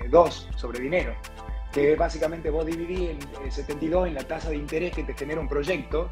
2 0.09 0.49
eh, 0.49 0.57
sobre 0.57 0.79
dinero 0.79 1.15
que 1.71 1.95
básicamente 1.95 2.49
vos 2.49 2.65
dividís 2.65 3.17
el 3.43 3.51
72 3.51 4.07
en 4.07 4.13
la 4.15 4.23
tasa 4.23 4.49
de 4.49 4.57
interés 4.57 4.93
que 4.93 5.03
te 5.03 5.13
genera 5.13 5.39
un 5.39 5.47
proyecto 5.47 6.09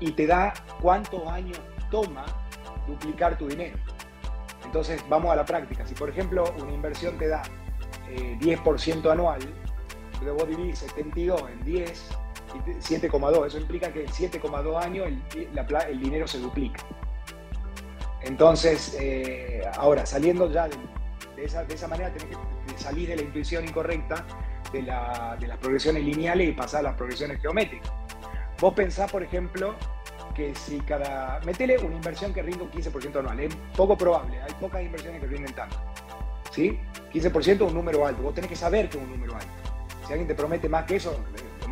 y 0.00 0.12
te 0.12 0.26
da 0.26 0.54
cuántos 0.80 1.26
años 1.28 1.60
toma 1.90 2.24
duplicar 2.86 3.36
tu 3.36 3.46
dinero. 3.46 3.78
Entonces 4.64 5.04
vamos 5.08 5.30
a 5.30 5.36
la 5.36 5.44
práctica. 5.44 5.86
Si 5.86 5.94
por 5.94 6.08
ejemplo 6.08 6.44
una 6.60 6.72
inversión 6.72 7.18
te 7.18 7.28
da 7.28 7.42
10% 8.40 9.04
eh, 9.06 9.10
anual, 9.10 9.40
pero 10.18 10.34
vos 10.34 10.48
dividís 10.48 10.78
72 10.78 11.42
en 11.50 11.64
10 11.64 12.10
y 12.10 12.31
7,2, 12.58 13.46
eso 13.46 13.58
implica 13.58 13.92
que 13.92 14.02
en 14.02 14.08
7,2 14.08 14.82
años 14.82 15.08
el, 15.34 16.00
dinero 16.00 16.26
se 16.26 16.38
duplica. 16.38 16.84
Entonces, 18.22 18.96
eh, 19.00 19.62
ahora 19.76 20.06
saliendo 20.06 20.50
ya 20.50 20.68
de, 20.68 21.44
esa, 21.44 21.64
de 21.64 21.74
esa 21.74 21.88
manera, 21.88 22.12
tenés 22.12 22.36
que 22.36 22.78
salir 22.78 23.08
de 23.08 23.16
la 23.16 23.22
intuición 23.22 23.64
incorrecta 23.64 24.24
de, 24.72 24.82
las 24.82 25.58
progresiones 25.58 26.04
lineales 26.04 26.48
y 26.48 26.52
pasar 26.52 26.80
a 26.80 26.82
las 26.84 26.94
progresiones 26.94 27.40
geométricas. 27.40 27.92
Vos 28.60 28.74
pensás, 28.74 29.10
por 29.10 29.22
ejemplo, 29.22 29.74
que 30.34 30.54
si 30.54 30.80
cada... 30.80 31.40
Metele 31.44 31.78
una 31.78 31.96
inversión 31.96 32.32
que 32.32 32.42
rinde 32.42 32.62
un 32.62 32.70
15% 32.70 33.18
anual. 33.18 33.40
Es 33.40 33.54
poco 33.76 33.96
probable, 33.96 34.40
hay 34.40 34.52
pocas 34.60 34.82
inversiones 34.82 35.20
que 35.20 35.26
rinden 35.26 35.54
tanto. 35.54 35.76
¿Sí? 36.50 36.78
15% 37.12 37.54
es 37.54 37.60
un 37.60 37.74
número 37.74 38.06
alto. 38.06 38.22
Vos 38.22 38.34
tenés 38.34 38.48
que 38.48 38.56
saber 38.56 38.88
que 38.88 38.98
es 38.98 39.04
un 39.04 39.10
número 39.10 39.34
alto. 39.34 39.46
Si 40.06 40.12
alguien 40.12 40.28
te 40.28 40.34
promete 40.34 40.68
más 40.68 40.84
que 40.84 40.96
eso, 40.96 41.18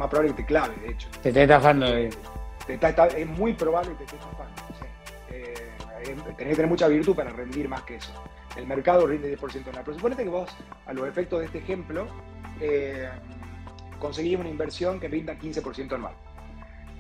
más 0.01 0.11
probable 0.11 0.35
que 0.35 0.43
te 0.43 0.47
clave, 0.47 0.75
de 0.77 0.93
hecho. 0.93 1.09
Te 1.23 1.29
está 1.29 1.43
estafando. 1.43 1.87
De... 1.87 2.09
es 2.09 3.27
muy 3.27 3.53
probable 3.55 3.91
que 3.93 3.97
te 3.99 4.05
esté 4.05 4.17
estafando. 4.17 4.63
Eh, 5.31 5.55
tenés 6.03 6.25
que 6.25 6.55
tener 6.55 6.67
mucha 6.67 6.89
virtud 6.89 7.15
para 7.15 7.31
rendir 7.31 7.69
más 7.69 7.83
que 7.83 7.97
eso. 7.97 8.13
El 8.57 8.67
mercado 8.67 9.07
rinde 9.07 9.39
10% 9.39 9.69
anual. 9.69 9.85
Pero 9.85 9.97
suponete 9.97 10.25
que 10.25 10.29
vos, 10.29 10.51
a 10.87 10.93
los 10.93 11.07
efectos 11.07 11.41
de 11.41 11.47
este 11.47 11.59
ejemplo, 11.59 12.07
eh, 12.61 13.09
conseguís 13.99 14.39
una 14.39 14.49
inversión 14.49 14.99
que 14.99 15.09
rinda 15.09 15.39
15% 15.39 15.95
anual. 15.95 16.15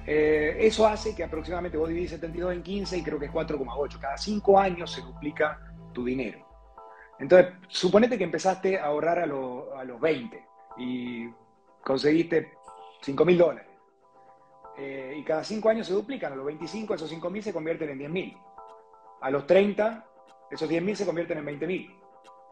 Eh, 0.06 0.56
eso 0.60 0.86
hace 0.86 1.14
que 1.14 1.24
aproximadamente 1.24 1.76
vos 1.76 1.88
dividís 1.88 2.10
72 2.10 2.52
en 2.52 2.62
15 2.62 2.98
y 2.98 3.02
creo 3.02 3.18
que 3.18 3.26
es 3.26 3.32
4,8. 3.32 3.98
Cada 3.98 4.16
5 4.16 4.58
años 4.58 4.92
se 4.92 5.00
duplica 5.00 5.58
tu 5.92 6.04
dinero. 6.04 6.46
Entonces, 7.18 7.52
suponete 7.68 8.16
que 8.16 8.24
empezaste 8.24 8.78
a 8.78 8.86
ahorrar 8.86 9.18
a, 9.18 9.26
los 9.26 10.00
20 10.00 10.42
y 10.78 11.28
conseguiste 11.84 12.54
5 13.02 13.24
mil 13.24 13.38
dólares. 13.38 13.66
Eh, 14.78 15.16
y 15.18 15.24
cada 15.24 15.44
5 15.44 15.68
años 15.68 15.86
se 15.86 15.92
duplican. 15.92 16.32
A 16.32 16.36
los 16.36 16.46
25 16.46 16.94
esos 16.94 17.10
5 17.10 17.30
mil 17.30 17.42
se 17.42 17.52
convierten 17.52 17.90
en 17.90 17.98
10 17.98 18.10
mil. 18.10 18.36
A 19.20 19.30
los 19.30 19.46
30 19.46 20.06
esos 20.50 20.68
10 20.68 20.82
mil 20.82 20.96
se 20.96 21.06
convierten 21.06 21.38
en 21.38 21.44
20 21.44 21.66
mil. 21.66 21.94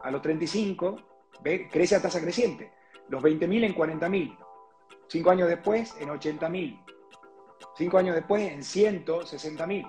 A 0.01 0.11
los 0.11 0.21
35 0.21 0.97
¿ve? 1.41 1.67
crece 1.69 1.95
a 1.95 2.01
tasa 2.01 2.21
creciente. 2.21 2.71
Los 3.09 3.21
20 3.21 3.47
mil 3.47 3.63
en 3.63 3.73
40 3.73 4.09
mil. 4.09 4.37
5 5.07 5.29
años 5.29 5.47
después 5.49 5.95
en 5.99 6.09
80 6.09 6.49
mil. 6.49 6.79
Cinco 7.75 7.97
años 7.97 8.15
después, 8.15 8.51
en 8.51 8.63
160 8.63 9.65
mil, 9.65 9.87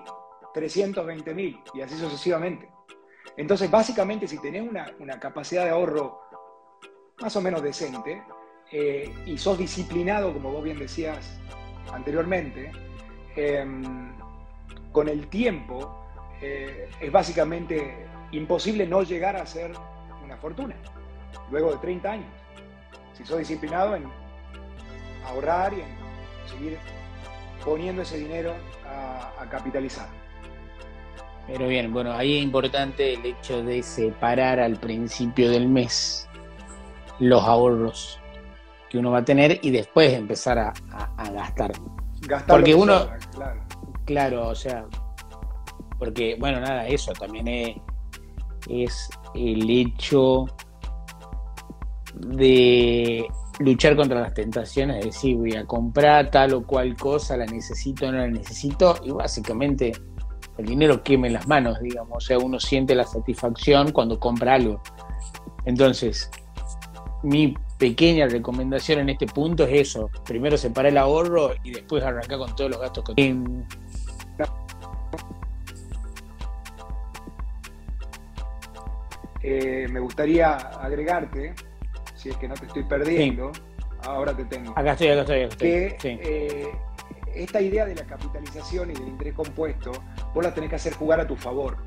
320 0.53 1.33
mil 1.33 1.59
y 1.73 1.81
así 1.81 1.97
sucesivamente. 1.97 2.69
Entonces, 3.37 3.69
básicamente, 3.69 4.27
si 4.27 4.39
tenés 4.39 4.67
una, 4.67 5.19
capacidad 5.19 5.65
de 5.65 5.71
ahorro 5.71 6.21
más 7.19 7.35
o 7.35 7.41
menos 7.41 7.61
decente 7.61 8.23
eh, 8.71 9.11
y 9.25 9.37
sos 9.37 9.57
disciplinado, 9.57 10.31
como 10.33 10.51
vos 10.51 10.63
bien 10.63 10.79
decías 10.79 11.37
anteriormente, 11.91 12.71
em, 13.35 14.13
con 14.91 15.09
el 15.09 15.27
tiempo 15.27 16.05
eh, 16.41 16.89
es 16.99 17.11
básicamente 17.11 18.05
imposible 18.31 18.87
no 18.87 19.03
llegar 19.03 19.35
a 19.35 19.45
ser 19.45 19.71
una 20.23 20.37
fortuna, 20.37 20.75
luego 21.51 21.71
de 21.71 21.77
30 21.77 22.11
años. 22.11 22.31
Si 23.13 23.25
sos 23.25 23.39
disciplinado 23.39 23.95
en 23.95 24.05
ahorrar 25.25 25.73
y 25.73 25.81
en 25.81 26.49
seguir 26.49 26.77
poniendo 27.63 28.01
ese 28.03 28.17
dinero 28.17 28.53
a, 28.87 29.45
capitalizar. 29.49 30.07
Pero 31.47 31.67
bien, 31.67 31.91
bueno, 31.91 32.13
ahí 32.13 32.37
es 32.37 32.43
importante 32.43 33.15
el 33.15 33.25
hecho 33.25 33.63
de 33.63 33.83
separar 33.83 34.59
al 34.59 34.77
principio 34.77 35.49
del 35.49 35.67
mes 35.67 36.29
los 37.19 37.43
ahorros 37.43 38.20
que 38.91 38.97
uno 38.97 39.09
va 39.09 39.19
a 39.19 39.25
tener 39.25 39.59
y 39.61 39.71
después 39.71 40.13
empezar 40.13 40.59
a, 40.59 40.73
gastar. 41.31 41.71
Gastar 42.27 42.47
porque 42.47 42.75
uno, 42.75 43.07
claro. 43.31 43.61
claro, 44.05 44.47
o 44.49 44.55
sea, 44.55 44.85
porque, 45.97 46.35
bueno, 46.37 46.59
nada, 46.59 46.85
eso 46.87 47.13
también 47.13 47.47
es, 47.47 47.77
es 48.67 49.09
el 49.33 49.69
hecho 49.69 50.45
de 52.15 53.25
luchar 53.59 53.95
contra 53.95 54.19
las 54.19 54.33
tentaciones, 54.33 54.97
es 54.99 55.05
decir, 55.05 55.37
voy 55.37 55.55
a 55.55 55.65
comprar 55.65 56.29
tal 56.29 56.53
o 56.53 56.67
cual 56.67 56.97
cosa, 56.97 57.37
la 57.37 57.45
necesito 57.45 58.07
o 58.07 58.11
no 58.11 58.17
la 58.17 58.27
necesito, 58.27 58.95
y 59.05 59.11
básicamente 59.11 59.93
el 60.57 60.65
dinero 60.65 61.01
queme 61.01 61.27
en 61.27 61.35
las 61.35 61.47
manos, 61.47 61.79
digamos, 61.79 62.17
o 62.17 62.19
sea, 62.19 62.37
uno 62.37 62.59
siente 62.59 62.93
la 62.93 63.05
satisfacción 63.05 63.93
cuando 63.93 64.19
compra 64.19 64.55
algo. 64.55 64.81
Entonces, 65.63 66.29
mi 67.23 67.53
pequeña 67.81 68.27
recomendación 68.27 68.99
en 68.99 69.09
este 69.09 69.25
punto 69.25 69.63
es 69.63 69.89
eso, 69.89 70.11
primero 70.23 70.55
separar 70.55 70.91
el 70.91 70.99
ahorro 70.99 71.55
y 71.63 71.71
después 71.71 72.03
arrancar 72.03 72.37
con 72.37 72.55
todos 72.55 72.69
los 72.69 72.79
gastos 72.79 73.03
que 73.03 73.13
em, 73.17 73.65
eh, 79.41 79.87
me 79.89 79.99
gustaría 79.99 80.53
agregarte 80.53 81.55
si 82.13 82.29
es 82.29 82.37
que 82.37 82.47
no 82.47 82.53
te 82.53 82.67
estoy 82.67 82.83
perdiendo, 82.83 83.51
ahora 84.03 84.37
te 84.37 84.45
tengo. 84.45 84.77
Acá 84.77 84.91
estoy, 84.91 85.07
acá 85.07 85.21
estoy. 85.21 85.67
Que 85.67 85.97
eh, 86.03 86.67
esta 87.33 87.61
idea 87.61 87.83
de 87.85 87.95
la 87.95 88.03
capitalización 88.03 88.91
y 88.91 88.93
del 88.93 89.07
interés 89.07 89.33
compuesto, 89.33 89.91
vos 90.35 90.43
la 90.43 90.53
tenés 90.53 90.69
que 90.69 90.75
hacer 90.75 90.93
jugar 90.93 91.19
a 91.19 91.25
tu 91.25 91.35
favor. 91.35 91.77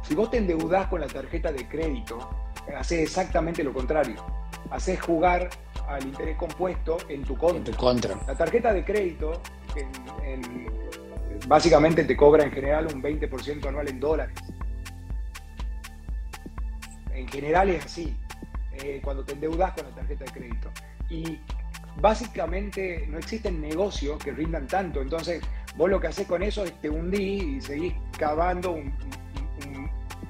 Si 0.00 0.14
vos 0.14 0.30
te 0.30 0.38
endeudás 0.38 0.86
con 0.86 1.02
la 1.02 1.08
tarjeta 1.08 1.52
de 1.52 1.68
crédito, 1.68 2.26
haces 2.74 3.00
exactamente 3.00 3.62
lo 3.62 3.74
contrario. 3.74 4.31
Haces 4.72 5.00
jugar 5.00 5.50
al 5.86 6.02
interés 6.02 6.36
compuesto 6.36 6.96
en 7.08 7.22
tu 7.22 7.36
contra. 7.36 7.58
En 7.58 7.64
tu 7.64 7.76
contra. 7.76 8.16
La 8.26 8.34
tarjeta 8.34 8.72
de 8.72 8.84
crédito 8.84 9.40
básicamente 11.46 12.04
te 12.04 12.16
cobra 12.16 12.44
en 12.44 12.52
general 12.52 12.86
un 12.86 13.02
20% 13.02 13.66
anual 13.66 13.88
en 13.88 14.00
dólares. 14.00 14.34
En 17.12 17.28
general 17.28 17.70
es 17.70 17.84
así. 17.84 18.16
Eh, 18.82 19.00
cuando 19.04 19.22
te 19.24 19.34
endeudas 19.34 19.72
con 19.74 19.84
la 19.84 19.94
tarjeta 19.94 20.24
de 20.24 20.30
crédito. 20.30 20.70
Y 21.10 21.38
básicamente 22.00 23.06
no 23.08 23.18
existen 23.18 23.60
negocios 23.60 24.18
que 24.18 24.32
rindan 24.32 24.66
tanto. 24.66 25.02
Entonces, 25.02 25.42
vos 25.76 25.90
lo 25.90 26.00
que 26.00 26.06
haces 26.06 26.26
con 26.26 26.42
eso 26.42 26.64
es 26.64 26.72
te 26.80 26.88
hundís 26.88 27.42
y 27.42 27.60
seguís 27.60 27.94
cavando, 28.18 28.78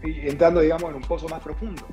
entrando, 0.03 0.61
digamos, 0.61 0.91
en 0.91 0.97
un 0.97 1.03
pozo 1.03 1.29
más 1.29 1.41
profundo 1.41 1.87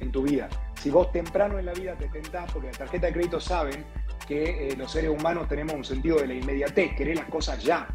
en 0.00 0.10
tu 0.10 0.22
vida. 0.22 0.48
Si 0.84 0.90
vos 0.90 1.10
temprano 1.10 1.58
en 1.58 1.64
la 1.64 1.72
vida 1.72 1.94
te 1.94 2.10
tentás, 2.10 2.52
porque 2.52 2.70
la 2.70 2.76
tarjeta 2.76 3.06
de 3.06 3.14
crédito 3.14 3.40
saben 3.40 3.86
que 4.28 4.68
eh, 4.68 4.76
los 4.76 4.92
seres 4.92 5.08
humanos 5.08 5.48
tenemos 5.48 5.74
un 5.74 5.82
sentido 5.82 6.18
de 6.18 6.26
la 6.26 6.34
inmediatez, 6.34 6.94
querer 6.94 7.16
las 7.16 7.24
cosas 7.30 7.64
ya. 7.64 7.88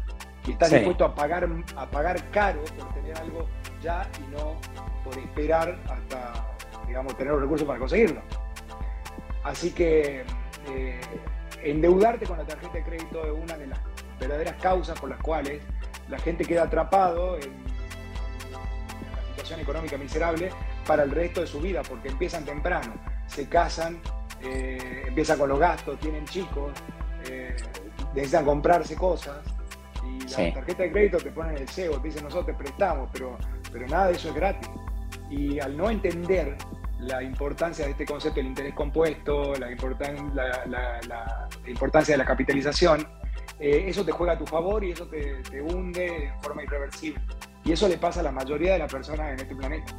Y 0.44 0.50
estás 0.50 0.72
dispuesto 0.72 1.04
a 1.04 1.14
pagar, 1.14 1.48
a 1.76 1.88
pagar 1.88 2.28
caro 2.32 2.64
por 2.76 2.92
tener 2.94 3.16
algo 3.16 3.46
ya 3.80 4.10
y 4.18 4.32
no 4.32 4.60
por 5.04 5.16
esperar 5.16 5.78
hasta 5.88 6.48
digamos, 6.88 7.16
tener 7.16 7.32
los 7.32 7.42
recursos 7.42 7.64
para 7.64 7.78
conseguirlo. 7.78 8.22
Así 9.44 9.70
que 9.70 10.24
eh, 10.74 11.00
endeudarte 11.62 12.26
con 12.26 12.38
la 12.38 12.44
tarjeta 12.44 12.72
de 12.72 12.82
crédito 12.82 13.24
es 13.24 13.40
una 13.40 13.56
de 13.56 13.68
las 13.68 13.78
verdaderas 14.18 14.60
causas 14.60 14.98
por 14.98 15.10
las 15.10 15.20
cuales 15.20 15.62
la 16.08 16.18
gente 16.18 16.44
queda 16.44 16.64
atrapado 16.64 17.36
en, 17.38 17.52
una 17.52 19.22
situación 19.28 19.60
económica 19.60 19.96
miserable 19.96 20.50
para 20.90 21.04
el 21.04 21.12
resto 21.12 21.40
de 21.40 21.46
su 21.46 21.60
vida, 21.60 21.82
porque 21.88 22.08
empiezan 22.08 22.44
temprano, 22.44 22.94
se 23.28 23.48
casan, 23.48 24.00
eh, 24.42 25.04
empiezan 25.06 25.38
con 25.38 25.48
los 25.48 25.60
gastos, 25.60 26.00
tienen 26.00 26.24
chicos, 26.24 26.72
eh, 27.30 27.54
necesitan 28.12 28.44
comprarse 28.44 28.96
cosas 28.96 29.38
y 30.04 30.18
la 30.30 30.52
tarjeta 30.52 30.82
de 30.82 30.90
crédito 30.90 31.18
te 31.18 31.30
ponen 31.30 31.58
el 31.58 31.68
cebo, 31.68 32.00
te 32.00 32.08
dicen 32.08 32.24
nosotros 32.24 32.46
te 32.46 32.54
prestamos, 32.54 33.08
pero, 33.12 33.38
pero 33.70 33.86
nada 33.86 34.08
de 34.08 34.14
eso 34.14 34.30
es 34.30 34.34
gratis. 34.34 34.68
Y 35.30 35.60
al 35.60 35.76
no 35.76 35.90
entender 35.90 36.56
la 36.98 37.22
importancia 37.22 37.84
de 37.84 37.92
este 37.92 38.04
concepto 38.04 38.40
del 38.40 38.46
interés 38.46 38.74
compuesto, 38.74 39.54
la, 39.54 39.68
la, 40.66 41.48
importancia 41.68 42.14
de 42.14 42.18
la 42.18 42.24
capitalización, 42.24 43.06
eh, 43.60 43.84
eso 43.86 44.04
te 44.04 44.10
juega 44.10 44.32
a 44.32 44.38
tu 44.38 44.44
favor 44.44 44.82
y 44.82 44.90
eso 44.90 45.06
te, 45.06 45.62
hunde 45.62 46.00
de 46.00 46.32
forma 46.42 46.64
irreversible. 46.64 47.20
Y 47.62 47.70
eso 47.70 47.86
le 47.86 47.96
pasa 47.96 48.18
a 48.18 48.22
la 48.24 48.32
mayoría 48.32 48.72
de 48.72 48.80
las 48.80 48.92
personas 48.92 49.34
en 49.34 49.38
este 49.38 49.54
planeta. 49.54 49.94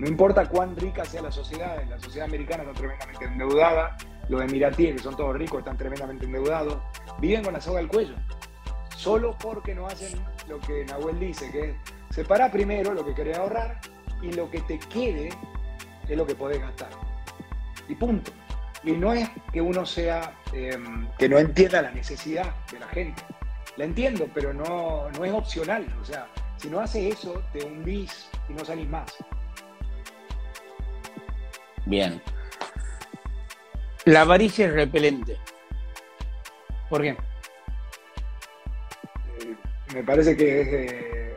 No 0.00 0.08
importa 0.08 0.48
cuán 0.48 0.74
rica 0.76 1.04
sea 1.04 1.20
la 1.20 1.30
sociedad, 1.30 1.76
la 1.86 1.98
sociedad 1.98 2.26
americana 2.26 2.62
está 2.62 2.72
tremendamente 2.72 3.22
endeudada, 3.26 3.98
los 4.30 4.40
emiratíes, 4.40 4.96
que 4.96 5.02
son 5.02 5.14
todos 5.14 5.36
ricos, 5.36 5.58
están 5.58 5.76
tremendamente 5.76 6.24
endeudados, 6.24 6.78
viven 7.18 7.44
con 7.44 7.52
la 7.52 7.60
soga 7.60 7.80
al 7.80 7.88
cuello, 7.88 8.14
solo 8.96 9.36
porque 9.38 9.74
no 9.74 9.86
hacen 9.86 10.18
lo 10.48 10.58
que 10.60 10.86
Nahuel 10.86 11.20
dice, 11.20 11.50
que 11.50 11.60
es 11.60 11.76
separar 12.08 12.50
primero 12.50 12.94
lo 12.94 13.04
que 13.04 13.12
querés 13.12 13.36
ahorrar 13.36 13.78
y 14.22 14.32
lo 14.32 14.50
que 14.50 14.60
te 14.62 14.78
quede 14.78 15.28
es 16.08 16.16
lo 16.16 16.26
que 16.26 16.34
podés 16.34 16.62
gastar. 16.62 16.88
Y 17.86 17.94
punto. 17.94 18.32
Y 18.82 18.92
no 18.92 19.12
es 19.12 19.28
que 19.52 19.60
uno 19.60 19.84
sea, 19.84 20.34
em, 20.54 21.10
que 21.18 21.28
no 21.28 21.36
entienda 21.36 21.82
la 21.82 21.90
necesidad 21.90 22.54
de 22.72 22.78
la 22.78 22.88
gente. 22.88 23.22
La 23.76 23.84
entiendo, 23.84 24.26
pero 24.32 24.54
no, 24.54 25.10
no 25.10 25.24
es 25.26 25.32
opcional. 25.34 25.86
O 26.00 26.06
sea, 26.06 26.26
si 26.56 26.70
no 26.70 26.80
haces 26.80 27.18
eso, 27.18 27.42
te 27.52 27.62
hundís 27.66 28.30
y 28.48 28.54
no 28.54 28.64
salís 28.64 28.88
más. 28.88 29.14
Bien. 31.90 32.22
La 34.04 34.20
avaricia 34.20 34.66
es 34.66 34.72
repelente. 34.72 35.36
¿Por 36.88 37.02
qué? 37.02 37.08
Eh, 37.08 37.16
me 39.92 40.04
parece 40.04 40.36
que 40.36 40.60
es 40.60 40.68
eh, 40.68 41.34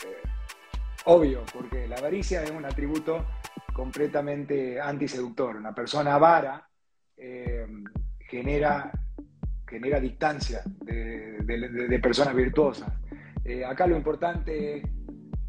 obvio, 1.06 1.44
porque 1.52 1.88
la 1.88 1.96
avaricia 1.96 2.44
es 2.44 2.52
un 2.52 2.66
atributo 2.66 3.26
completamente 3.74 4.80
antiseductor. 4.80 5.56
Una 5.56 5.74
persona 5.74 6.14
avara 6.14 6.70
eh, 7.18 7.66
genera, 8.20 8.92
genera 9.68 10.00
distancia 10.00 10.62
de, 10.82 12.00
personas 12.00 12.36
virtuosas. 12.36 12.94
Acá 13.68 13.88
lo 13.88 13.98
importante 13.98 14.78
es 14.78 14.84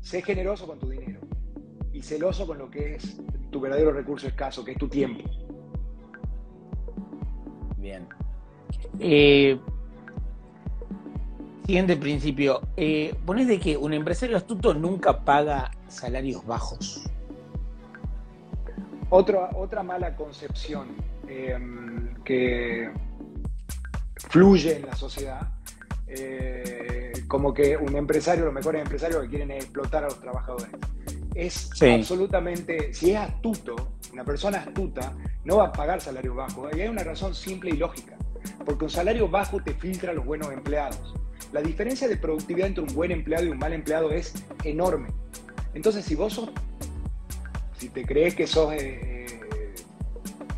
ser 0.01 0.25
generoso 0.25 0.67
con 0.67 0.79
tu 0.79 0.89
dinero 0.89 1.21
y 1.93 2.01
celoso 2.03 2.47
con 2.47 2.57
lo 2.57 2.71
que 2.71 2.95
es 2.95 3.19
tu 3.55 3.61
verdadero 3.61 3.93
recurso 3.93 4.27
escaso, 4.27 4.65
que 4.65 4.73
es 4.73 4.79
tu 4.79 4.89
tiempo. 4.89 5.23
Bien. 7.77 8.09
Eh, 8.99 9.57
siguiente 11.65 11.97
principio. 11.97 12.63
Eh, 12.77 13.15
pones 13.25 13.47
de 13.47 13.61
que 13.61 13.77
un 13.77 13.93
empresario 13.93 14.37
astuto 14.37 14.75
nunca 14.75 15.25
paga 15.25 15.71
salarios 15.87 16.45
bajos. 16.45 17.09
Otra, 19.11 19.51
otra 19.55 19.85
mala 19.85 20.17
concepción 20.17 20.89
em, 21.29 22.13
que 22.25 22.91
fluye 24.31 24.79
en 24.79 24.87
la 24.87 24.97
sociedad, 24.97 25.49
eh, 26.09 27.13
como 27.29 27.55
que 27.55 27.77
un 27.77 27.95
empresario, 27.95 28.47
los 28.47 28.55
mejores 28.55 28.83
empresarios 28.83 29.23
que 29.23 29.29
quieren 29.29 29.53
explotar 29.53 30.03
a 30.03 30.09
los 30.09 30.21
trabajadores. 30.21 30.71
Es 31.35 31.71
absolutamente, 31.83 32.95
si 32.95 33.11
es 33.11 33.17
astuto, 33.17 33.95
una 34.13 34.25
persona 34.25 34.59
astuta 34.59 35.13
no 35.45 35.57
va 35.59 35.67
a 35.67 35.73
pagar 35.73 36.01
salarios 36.01 36.35
bajos. 36.37 36.71
Y 36.77 36.81
hay 36.81 36.89
una 36.89 37.03
razón 37.03 37.35
simple 37.35 37.71
y 37.71 37.77
lógica, 37.77 38.17
porque 38.65 38.85
un 38.85 38.91
salario 38.91 39.29
bajo 39.29 39.63
te 39.63 39.75
filtra 39.75 40.13
a 40.13 40.15
los 40.15 40.25
buenos 40.25 40.53
empleados. 40.53 41.15
La 41.53 41.61
diferencia 41.61 42.09
de 42.09 42.17
productividad 42.17 42.69
entre 42.69 42.85
un 42.85 42.95
buen 42.95 43.11
empleado 43.11 43.45
y 43.45 43.49
un 43.49 43.59
mal 43.59 43.73
empleado 43.73 44.11
es 44.11 44.35
enorme. 44.65 45.09
Entonces, 45.75 46.05
si 46.05 46.15
vos 46.15 46.33
sos, 46.33 46.51
si 47.79 47.89
te 47.89 48.05
crees 48.05 48.35
que 48.35 48.47
sos 48.47 48.73
eh, 48.73 49.27
eh, 49.27 49.75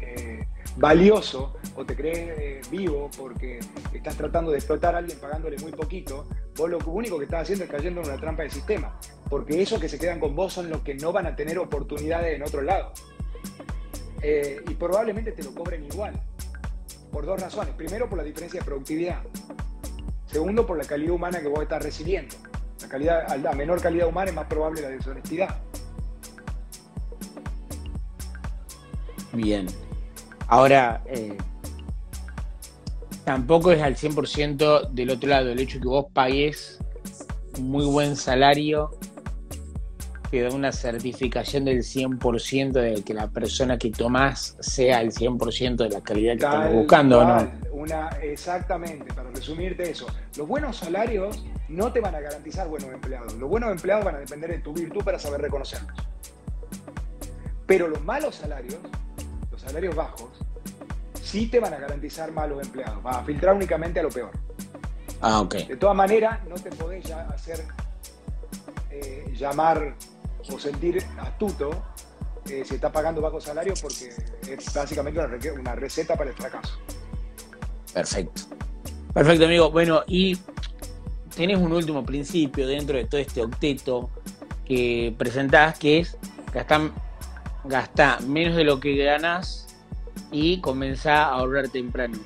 eh, 0.01 0.47
valioso 0.77 1.57
o 1.75 1.85
te 1.85 1.97
crees 1.97 2.71
vivo 2.71 3.11
porque 3.17 3.61
estás 3.93 4.17
tratando 4.17 4.51
de 4.51 4.59
explotar 4.59 4.95
a 4.95 4.99
alguien 4.99 5.19
pagándole 5.19 5.57
muy 5.59 5.73
poquito, 5.73 6.29
vos 6.57 6.71
lo 6.71 6.79
único 6.79 7.19
que 7.19 7.25
estás 7.25 7.43
haciendo 7.43 7.65
es 7.65 7.71
cayendo 7.71 8.01
en 8.03 8.09
una 8.09 8.17
trampa 8.17 8.43
de 8.43 8.51
sistema. 8.51 8.99
Porque 9.29 9.61
esos 9.61 9.81
que 9.81 9.89
se 9.89 9.99
quedan 9.99 10.21
con 10.21 10.37
vos 10.37 10.53
son 10.53 10.71
los 10.71 10.83
que 10.83 10.95
no 10.95 11.13
van 11.13 11.27
a 11.27 11.35
tener 11.35 11.59
oportunidades 11.59 12.37
en 12.37 12.43
otro 12.43 12.63
lado. 12.63 12.93
y 14.23 14.75
probablemente 14.75 15.33
te 15.33 15.43
lo 15.43 15.55
cobren 15.55 15.85
igual. 15.85 16.21
Por 17.11 17.27
dos 17.27 17.41
razones. 17.41 17.75
Primero, 17.75 18.09
por 18.09 18.19
la 18.19 18.25
diferencia 18.25 18.61
de 18.61 18.65
productividad. 18.65 19.23
Segundo, 20.27 20.67
por 20.67 20.77
la 20.77 20.85
calidad 20.85 21.15
humana 21.15 21.41
que 21.41 21.49
vos 21.49 21.63
estás 21.63 21.83
recibiendo. 21.83 22.35
La, 22.83 22.89
calidad, 22.89 23.37
la 23.39 23.53
menor 23.53 23.81
calidad 23.81 24.09
humana 24.09 24.31
es 24.31 24.37
más 24.37 24.47
probable 24.47 24.83
la 24.83 24.89
deshonestidad. 24.89 25.57
Bien. 29.33 29.67
Ahora, 30.49 31.03
eh, 31.07 31.37
tampoco 33.25 33.73
es 33.73 33.83
al 33.83 33.97
100% 33.97 34.91
del 34.91 35.11
otro 35.11 35.29
lado. 35.29 35.51
El 35.51 35.59
hecho 35.59 35.81
que 35.81 35.89
vos 35.89 36.07
pagues 36.13 36.79
un 37.59 37.71
muy 37.71 37.87
buen 37.87 38.17
salario 38.17 38.91
te 40.31 40.43
da 40.43 40.51
una 40.51 40.73
certificación 40.73 41.65
del 41.65 41.79
100% 41.79 42.73
de 42.73 43.03
que 43.03 43.15
la 43.15 43.29
persona 43.29 43.79
que 43.79 43.91
tomás 43.91 44.57
sea 44.61 45.01
el 45.01 45.13
100% 45.13 45.77
de 45.77 45.91
la 45.91 46.01
calidad 46.01 46.33
que 46.33 46.45
estamos 46.45 46.73
buscando, 46.73 47.25
¿no? 47.25 47.51
Una, 47.73 48.09
exactamente, 48.23 49.13
para 49.13 49.31
resumirte 49.31 49.91
eso. 49.91 50.07
Los 50.37 50.49
buenos 50.49 50.77
salarios 50.77 51.45
no 51.69 51.93
te 51.93 52.01
van 52.01 52.15
a 52.15 52.21
garantizar 52.21 52.69
buenos 52.69 52.93
empleados. 52.93 53.35
Los 53.35 53.49
buenos 53.49 53.71
empleados 53.71 54.05
van 54.05 54.17
a 54.17 54.19
depender 54.19 54.51
de 54.51 54.59
tu 54.59 54.73
virtud 54.73 55.05
para 55.05 55.19
saber 55.19 55.41
reconocerlos. 55.41 55.97
Pero 57.67 57.89
los 57.89 58.03
malos 58.05 58.37
salarios, 58.37 58.79
los 59.51 59.61
salarios 59.61 59.95
bajos, 59.95 60.31
sí 61.21 61.49
te 61.49 61.61
van 61.61 61.75
a 61.75 61.79
garantizar 61.79 62.33
malos 62.33 62.65
empleados. 62.65 63.05
Va 63.05 63.19
a 63.19 63.25
filtrar 63.25 63.55
únicamente 63.55 64.01
a 64.01 64.05
lo 64.05 64.11
peor. 64.11 64.31
Ah, 65.21 65.41
ok. 65.41 65.55
De 65.55 65.77
todas 65.77 65.97
maneras, 65.97 66.41
no 66.49 66.55
te 66.55 66.71
podés 66.71 67.05
ya 67.05 67.23
hacer 67.29 67.65
eh, 68.91 69.33
llamar 69.35 69.95
o 70.53 70.59
sentir 70.59 71.03
astuto 71.19 71.71
eh, 72.49 72.63
si 72.65 72.77
está 72.77 72.93
pagando 72.93 73.21
bajo 73.21 73.41
salario 73.41 73.75
porque 73.81 74.13
es 74.49 74.75
básicamente 74.75 75.51
una, 75.53 75.75
receta 75.75 76.17
para 76.17 76.31
el 76.31 76.37
fracaso. 76.37 76.79
Perfecto. 77.93 78.43
Perfecto, 79.13 79.47
amigo. 79.47 79.71
Bueno, 79.71 80.03
y 80.07 80.39
tenés 81.35 81.59
un 81.59 81.73
último 81.73 82.05
principio 82.05 82.67
dentro 82.67 82.97
de 82.97 83.07
todo 83.07 83.21
este 83.21 83.43
octeto 83.43 84.11
que 84.65 85.15
presentás, 85.17 85.79
que 85.79 86.01
es 86.01 86.17
gastar, 86.53 86.91
gastar 87.65 88.23
menos 88.23 88.57
de 88.57 88.65
lo 88.65 88.79
que 88.79 88.97
ganás 88.97 89.67
y 90.31 90.61
comenzar 90.61 91.17
a 91.17 91.29
ahorrar 91.31 91.69
temprano. 91.69 92.19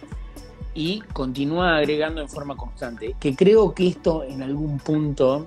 Y 0.75 1.01
continúa 1.13 1.79
agregando 1.79 2.21
en 2.21 2.29
forma 2.29 2.57
constante. 2.57 3.17
Que 3.19 3.35
creo 3.35 3.75
que 3.75 3.89
esto 3.89 4.25
en 4.25 4.43
algún 4.43 4.79
punto 4.79 5.47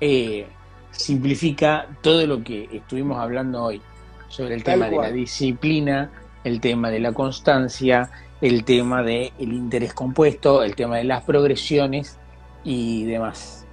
eh, 0.00 0.46
simplifica 0.96 1.86
todo 2.00 2.26
lo 2.26 2.42
que 2.42 2.68
estuvimos 2.72 3.18
hablando 3.18 3.64
hoy 3.64 3.80
sobre 4.28 4.54
el 4.54 4.64
tema 4.64 4.88
de 4.88 4.96
la 4.96 5.10
disciplina, 5.10 6.10
el 6.44 6.60
tema 6.60 6.90
de 6.90 7.00
la 7.00 7.12
constancia, 7.12 8.10
el 8.40 8.64
tema 8.64 9.02
del 9.02 9.32
interés 9.38 9.94
compuesto, 9.94 10.62
el 10.62 10.74
tema 10.74 10.96
de 10.96 11.04
las 11.04 11.22
progresiones 11.24 12.18
y 12.64 13.04
demás. 13.04 13.64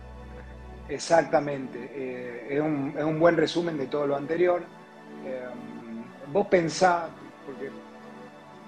Exactamente, 0.89 1.91
eh, 1.95 2.47
es, 2.51 2.61
un, 2.61 3.19
buen 3.19 3.35
resumen 3.37 3.77
de 3.77 3.87
todo 3.87 4.05
lo 4.05 4.15
anterior. 4.15 4.63
Eh, 5.25 5.43
vos 6.31 6.47
pensás, 6.47 7.09
porque 7.45 7.69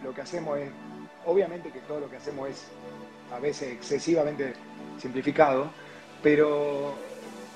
lo 0.04 0.14
que 0.14 0.22
hacemos 0.22 0.58
es, 0.58 0.70
obviamente 1.26 1.70
que 1.70 1.80
todo 1.80 2.00
lo 2.00 2.10
que 2.10 2.18
hacemos 2.18 2.50
es 2.50 2.68
a 3.36 3.40
veces 3.40 3.74
excesivamente 3.74 4.54
simplificado, 4.98 5.70
pero 6.24 6.96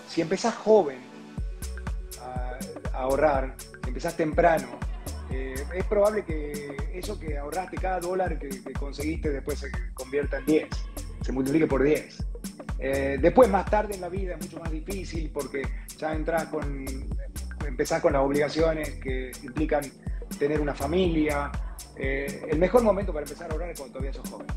si 0.10 0.22
empezás 0.22 0.56
joven 0.56 0.98
a, 2.22 2.58
ahorrar, 2.98 3.56
si 3.84 3.89
empezás 3.89 4.17
temprano, 4.17 4.67
eh, 5.32 5.54
es 5.76 5.86
probable 5.86 6.26
que 6.26 6.76
eso 6.93 7.19
que 7.19 7.38
ahorraste, 7.38 7.78
cada 7.78 8.00
dólar 8.00 8.39
que, 8.39 8.50
conseguiste 8.74 9.30
después 9.30 9.60
se 9.60 9.72
convierta 9.93 10.39
en 10.39 10.45
10, 10.45 10.69
se 11.22 11.32
multiplique 11.32 11.67
por 11.67 11.84
10. 11.84 12.26
Eh, 12.80 13.17
después, 13.22 13.48
más 13.50 13.69
tarde 13.69 13.93
en 13.93 14.02
la 14.02 14.10
vida, 14.10 14.36
es 14.36 14.41
mucho 14.41 14.60
más 14.60 14.72
difícil 14.72 15.30
porque 15.32 15.62
ya 15.98 16.13
entras 16.13 16.45
con, 16.45 16.86
empezás 17.65 18.02
con 18.02 18.13
las 18.13 18.24
obligaciones 18.24 18.95
que 18.95 19.32
implican 19.43 19.84
tener 20.39 20.60
una 20.60 20.74
familia. 20.74 21.52
Eh, 21.95 22.48
el 22.50 22.58
mejor 22.58 22.82
momento 22.82 23.13
para 23.13 23.26
empezar 23.26 23.50
a 23.50 23.54
ahorrar 23.54 23.69
es 23.69 23.78
cuando 23.80 24.00
todavía 24.00 24.13
sos 24.13 24.28
joven. 24.28 24.48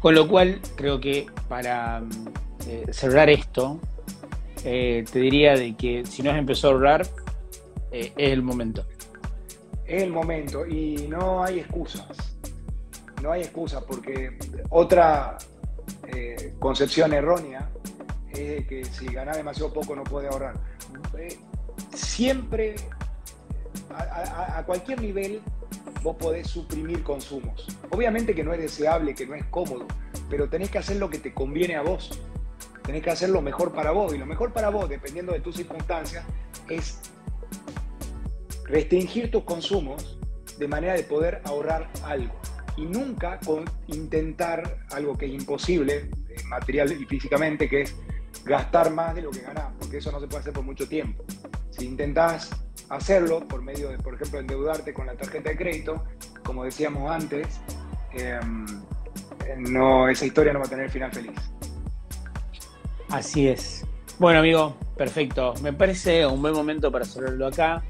Con 0.00 0.14
lo 0.16 0.26
cual, 0.26 0.60
creo 0.74 1.00
que 1.00 1.26
para 1.48 2.02
cerrar 2.90 3.30
esto, 3.30 3.80
eh, 4.64 5.04
te 5.10 5.18
diría 5.18 5.54
de 5.54 5.76
que 5.76 6.04
si 6.06 6.22
no 6.22 6.30
has 6.30 6.38
empezado 6.38 6.72
a 6.72 6.76
ahorrar, 6.76 7.06
eh, 7.90 8.12
es 8.16 8.32
el 8.32 8.42
momento. 8.42 8.84
Es 9.86 10.02
el 10.02 10.10
momento 10.10 10.66
y 10.66 11.06
no 11.08 11.42
hay 11.42 11.60
excusas. 11.60 12.36
No 13.22 13.32
hay 13.32 13.42
excusas 13.42 13.82
porque 13.84 14.38
otra 14.70 15.38
eh, 16.08 16.54
concepción 16.58 17.12
errónea 17.12 17.70
es 18.30 18.66
que 18.66 18.84
si 18.84 19.06
ganas 19.06 19.36
demasiado 19.36 19.72
poco 19.72 19.94
no 19.94 20.04
puede 20.04 20.28
ahorrar. 20.28 20.54
siempre, 21.94 22.76
a, 23.90 24.58
a 24.58 24.66
cualquier 24.66 25.00
nivel, 25.00 25.40
vos 26.02 26.16
podés 26.16 26.48
suprimir 26.48 27.02
consumos. 27.02 27.66
Obviamente 27.90 28.34
que 28.34 28.42
no 28.44 28.52
es 28.54 28.60
deseable, 28.60 29.14
que 29.14 29.26
no 29.26 29.34
es 29.34 29.44
cómodo, 29.46 29.86
pero 30.30 30.48
tenés 30.48 30.70
que 30.70 30.78
hacer 30.78 30.96
lo 30.96 31.10
que 31.10 31.18
te 31.18 31.34
conviene 31.34 31.76
a 31.76 31.82
vos 31.82 32.18
tenés 32.82 33.02
que 33.02 33.10
hacer 33.10 33.30
lo 33.30 33.42
mejor 33.42 33.72
para 33.72 33.90
vos. 33.90 34.14
Y 34.14 34.18
lo 34.18 34.26
mejor 34.26 34.52
para 34.52 34.70
vos, 34.70 34.88
dependiendo 34.88 35.32
de 35.32 35.40
tus 35.40 35.56
circunstancias, 35.56 36.24
es 36.68 36.98
restringir 38.64 39.30
tus 39.30 39.44
consumos 39.44 40.18
de 40.58 40.68
manera 40.68 40.94
de 40.94 41.02
poder 41.02 41.40
ahorrar 41.44 41.90
algo. 42.04 42.34
Y 42.76 42.82
nunca 42.82 43.38
intentar 43.88 44.78
algo 44.90 45.16
que 45.16 45.26
es 45.26 45.32
imposible, 45.32 46.10
eh, 46.28 46.42
material 46.46 46.92
y 46.92 47.04
físicamente, 47.04 47.68
que 47.68 47.82
es 47.82 47.94
gastar 48.44 48.90
más 48.90 49.14
de 49.14 49.22
lo 49.22 49.30
que 49.30 49.40
ganás, 49.40 49.72
porque 49.78 49.98
eso 49.98 50.10
no 50.10 50.20
se 50.20 50.26
puede 50.26 50.40
hacer 50.40 50.52
por 50.52 50.64
mucho 50.64 50.88
tiempo. 50.88 51.24
Si 51.70 51.84
intentás 51.84 52.50
hacerlo 52.88 53.46
por 53.46 53.62
medio 53.62 53.90
de, 53.90 53.98
por 53.98 54.14
ejemplo, 54.14 54.40
endeudarte 54.40 54.92
con 54.92 55.06
la 55.06 55.14
tarjeta 55.14 55.50
de 55.50 55.56
crédito, 55.56 56.04
como 56.44 56.64
decíamos 56.64 57.10
antes, 57.10 57.60
em, 58.12 58.66
no, 59.58 60.08
esa 60.08 60.26
historia 60.26 60.52
no 60.52 60.60
va 60.60 60.66
a 60.66 60.68
tener 60.68 60.90
final 60.90 61.12
feliz. 61.12 61.36
Así 63.12 63.48
es. 63.48 63.84
Bueno, 64.18 64.40
amigo, 64.40 64.74
perfecto. 64.96 65.54
Me 65.62 65.72
parece 65.72 66.26
un 66.26 66.40
buen 66.40 66.54
momento 66.54 66.90
para 66.90 67.04
cerrarlo 67.04 67.46
acá 67.46 67.82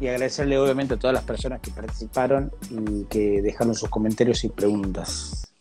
y 0.00 0.06
agradecerle 0.06 0.58
obviamente 0.58 0.94
a 0.94 0.96
todas 0.96 1.14
las 1.14 1.24
personas 1.24 1.60
que 1.60 1.70
participaron 1.70 2.52
y 2.70 3.04
que 3.04 3.42
dejaron 3.42 3.74
sus 3.74 3.88
comentarios 3.88 4.44
y 4.44 4.48
preguntas. 4.48 5.52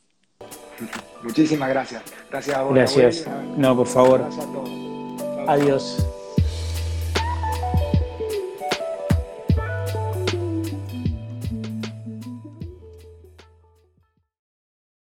Muchísimas 1.23 1.69
gracias. 1.69 2.03
Gracias 2.29 2.57
a 2.57 2.61
vos. 2.61 2.73
Gracias. 2.73 3.25
No, 3.57 3.75
por 3.75 3.87
favor. 3.87 4.23
Adiós. 5.47 6.05